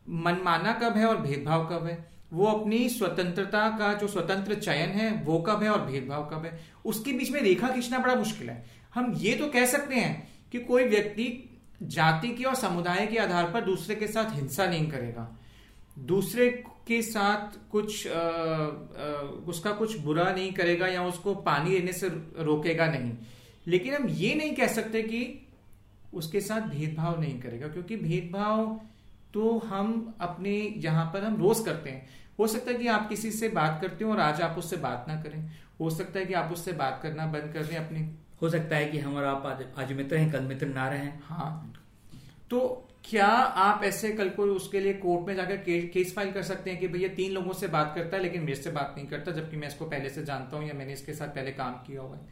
[0.09, 2.11] मनमाना कब है और भेदभाव कब है?
[2.33, 6.61] वो अपनी स्वतंत्रता का जो स्वतंत्र चयन है वो कब है और भेदभाव कब है?
[6.85, 10.59] उसके बीच में रेखा खींचना बड़ा मुश्किल है। हम ये तो कह सकते हैं कि
[10.59, 11.50] कोई व्यक्ति
[11.83, 15.39] जाति के और समुदाय के आधार पर दूसरे के साथ हिंसा नहीं करेगा।
[15.99, 16.49] दूसरे
[16.87, 18.19] के साथ कुछ आ, आ,
[19.47, 22.09] उसका कुछ बुरा नहीं करेगा या उसको पानी देने से
[22.39, 23.13] रोकेगा नहीं।
[23.67, 25.47] लेकिन हम ये नहीं कह सकते कि
[26.15, 28.81] उसके साथ भेदभाव नहीं करेगा क्योंकि भेदभाव
[29.35, 32.09] तो हम अपने यहाँ पर हम रोज करते हैं।
[32.39, 35.05] हो सकता है कि आप किसी से बात करते हो और आज आप उससे बात
[35.09, 38.01] ना करें। हो सकता है कि आप उससे बात करना बंद कर दें अपनी
[38.43, 41.09] हो सकता है कि हम और आप आज, आज मित्र हैं कल मित्र ना रहे।
[41.25, 41.73] हाँ।
[42.51, 46.43] तो क्या आप ऐसे कल को उसके लिए कोर्ट में जाकर के, केस फ़ाइल कर
[46.43, 49.07] सकते हैं कि भैया तीन लोगों से बात करता है लेकिन मेरे से बात नहीं
[49.07, 52.01] करता जबकि मैं इसको पहले से जानता हूँ या मैंने इसके साथ पहले काम किया
[52.01, 52.23] हुआ है?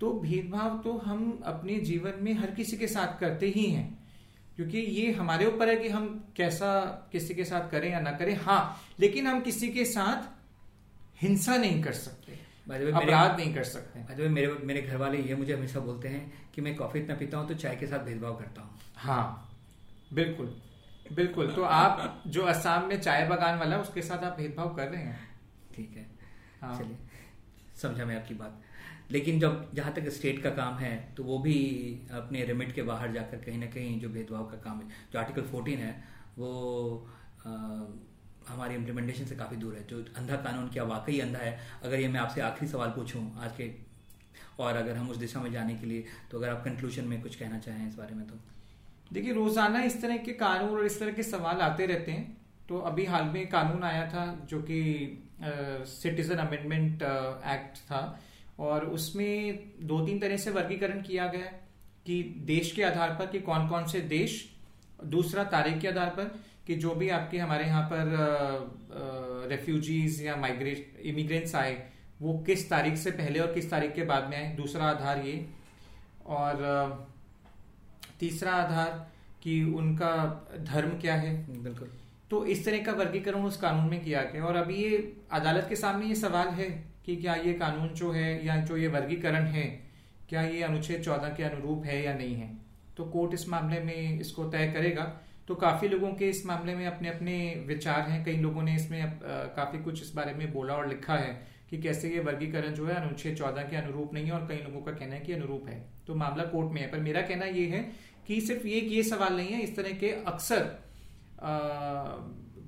[0.00, 3.86] तो भेदभाव तो हम अपने जीवन में हर किसी के साथ करते ही हैं
[4.56, 6.68] क्योंकि ये हमारे ऊपर है कि हम कैसा
[7.12, 11.82] किसी के साथ करें या ना करें। हाँ लेकिन हम किसी के साथ हिंसा नहीं
[11.82, 12.38] कर सकते।
[12.68, 16.74] अपराध नहीं कर सकते। मेरे मेरे घर वाले ये मुझे हमेशा बोलते हैं कि मैं
[16.76, 19.48] कॉफ़ी इतना पीता हूँ तो चाय के साथ भेदभाव करता हूँ। हाँ
[20.12, 20.54] बिल्कुल
[21.12, 25.02] बिल्कुल। तो आप जो असम में चाय बगान वाला उसके साथ आप भेदभाव कर रहे
[25.02, 25.18] हैं?
[25.74, 26.06] ठीक है।
[26.62, 26.96] हाँ। चलिए
[27.82, 28.62] समझा मैं आपकी बात।
[29.10, 31.54] लेकिन जब जहाँ तक स्टेट का काम है तो वो भी
[32.12, 35.42] अपने रिमिट के बाहर जाकर कहीं ना कहीं जो भेदभाव का काम है जो आर्टिकल
[35.42, 35.92] 14 है
[36.38, 36.50] वो
[37.46, 37.50] आ,
[38.48, 41.58] हमारी इम्प्लीमेंटेशन से काफ़ी दूर है, जो अंधा कानून क्या वाकई अंधा है?
[41.84, 43.70] अगर ये मैं आपसे आखिरी सवाल पूछूँ आज के,
[44.58, 47.36] और अगर हम उस दिशा में जाने के लिए तो अगर आप कंक्लूजन में कुछ
[47.36, 48.34] कहना चाहें इस बारे में तो।
[49.12, 52.36] देखिए, रोज़ाना इस तरह के कानून और इस तरह के सवाल आते रहते हैं।
[52.68, 54.78] तो अभी हाल में कानून आया था, जो कि
[55.88, 58.00] सिटीजन अमेंडमेंट एक्ट था,
[58.60, 61.52] और उसमें दो तीन तरह से वर्गीकरण किया गया
[62.06, 64.44] कि देश के आधार पर कि कौन कौन से देश,
[65.04, 66.34] दूसरा तारीख के आधार पर
[66.66, 71.76] कि जो भी आपके हमारे यहाँ पर रेफ्यूजीज या माइग्रेट इमिग्रेंट्स आए
[72.22, 74.54] वो किस तारीख से पहले और किस तारीख के बाद में आए?
[74.56, 75.46] दूसरा आधार ये।
[76.26, 77.06] और
[78.20, 79.06] तीसरा आधार
[79.42, 80.14] कि उनका
[80.62, 81.62] धर्म क्या है?
[81.62, 81.90] बिल्कुल।
[82.30, 84.96] तो इस तरह का वर्गीकरण उस कानून में किया गया और अभी ये
[85.32, 86.68] अदालत के सामने ये सवाल है
[87.06, 89.64] कि क्या ये कानून जो है या जो ये वर्गीकरण है
[90.28, 92.50] क्या ये अनुच्छेद चौदह के अनुरूप है या नहीं है?
[92.96, 95.04] तो कोर्ट इस मामले में इसको तय करेगा।
[95.48, 99.18] तो काफ़ी लोगों के इस मामले में अपने अपने विचार हैं। कई लोगों ने इसमें
[99.56, 101.32] काफ़ी कुछ इस बारे में बोला और लिखा है
[101.70, 104.80] कि कैसे ये वर्गीकरण जो है अनुच्छेद चौदह के अनुरूप नहीं है और कई लोगों
[104.82, 107.66] का कहना है कि अनुरूप है। तो मामला कोर्ट में है, पर मेरा कहना ये
[107.66, 107.80] है
[108.26, 110.62] कि सिर्फ़ ये ये सवाल नहीं है, इस तरह के अक्सर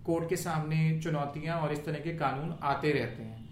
[0.06, 3.48] कोर्ट के सामने चुनौतियाँ और इस तरह के कानून आते रहते हैं,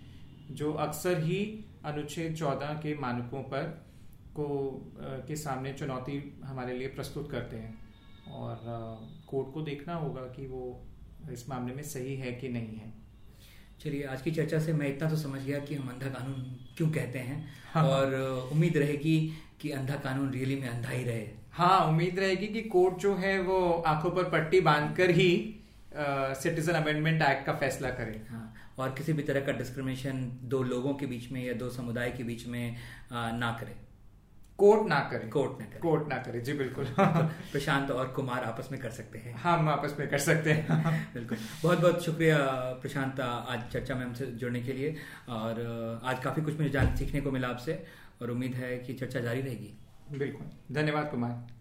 [0.51, 1.41] जो अक्सर ही
[1.85, 3.63] अनुच्छेद चौदह के मानकों पर
[4.35, 4.47] को
[5.29, 7.75] के सामने चुनौती हमारे लिए प्रस्तुत करते हैं।
[8.33, 8.57] और
[9.27, 10.63] कोर्ट को देखना होगा कि वो
[11.33, 12.93] इस मामले में सही है कि नहीं है।
[13.81, 16.43] चलिए आज की चर्चा से मैं इतना तो समझ गया कि हम अंधा कानून
[16.77, 18.15] क्यों कहते हैं। हाँ। और
[18.53, 19.19] उम्मीद रहेगी
[19.61, 23.39] कि अंधा कानून रियली में अंधा ही रहे। हाँ उम्मीद रहेगी कि कोर्ट जो है
[23.43, 25.31] वो आँखों पर पट्टी बांधकर ही
[25.95, 30.95] सिटीजन अमेंडमेंट एक्ट का फैसला करे। हाँ और किसी भी तरह का डिस्क्रिमिनेशन दो लोगों
[30.95, 32.77] के बीच में या दो समुदाय के बीच में
[33.13, 33.77] आ, ना करे।
[34.59, 36.85] कोर्ट ना करें। कोट ना करें। कोट ना करें जी बिल्कुल।
[37.53, 41.39] प्रशांत और कुमार आपस में कर सकते हैं। हम आपस में कर सकते हैं। बिल्कुल।
[41.63, 42.39] बहुत बहुत शुक्रिया
[42.83, 44.97] प्रशांत आज चर्चा में हमसे जुड़ने के लिए।
[45.29, 45.61] और
[46.05, 47.87] आज काफ़ी कुछ मुझे जान सीखने को मिला आपसे।
[48.23, 49.79] और उम्मीद है कि चर्चा जारी रहेगी।
[50.19, 51.56] बिल्कुल। धन्यवाद कुमार।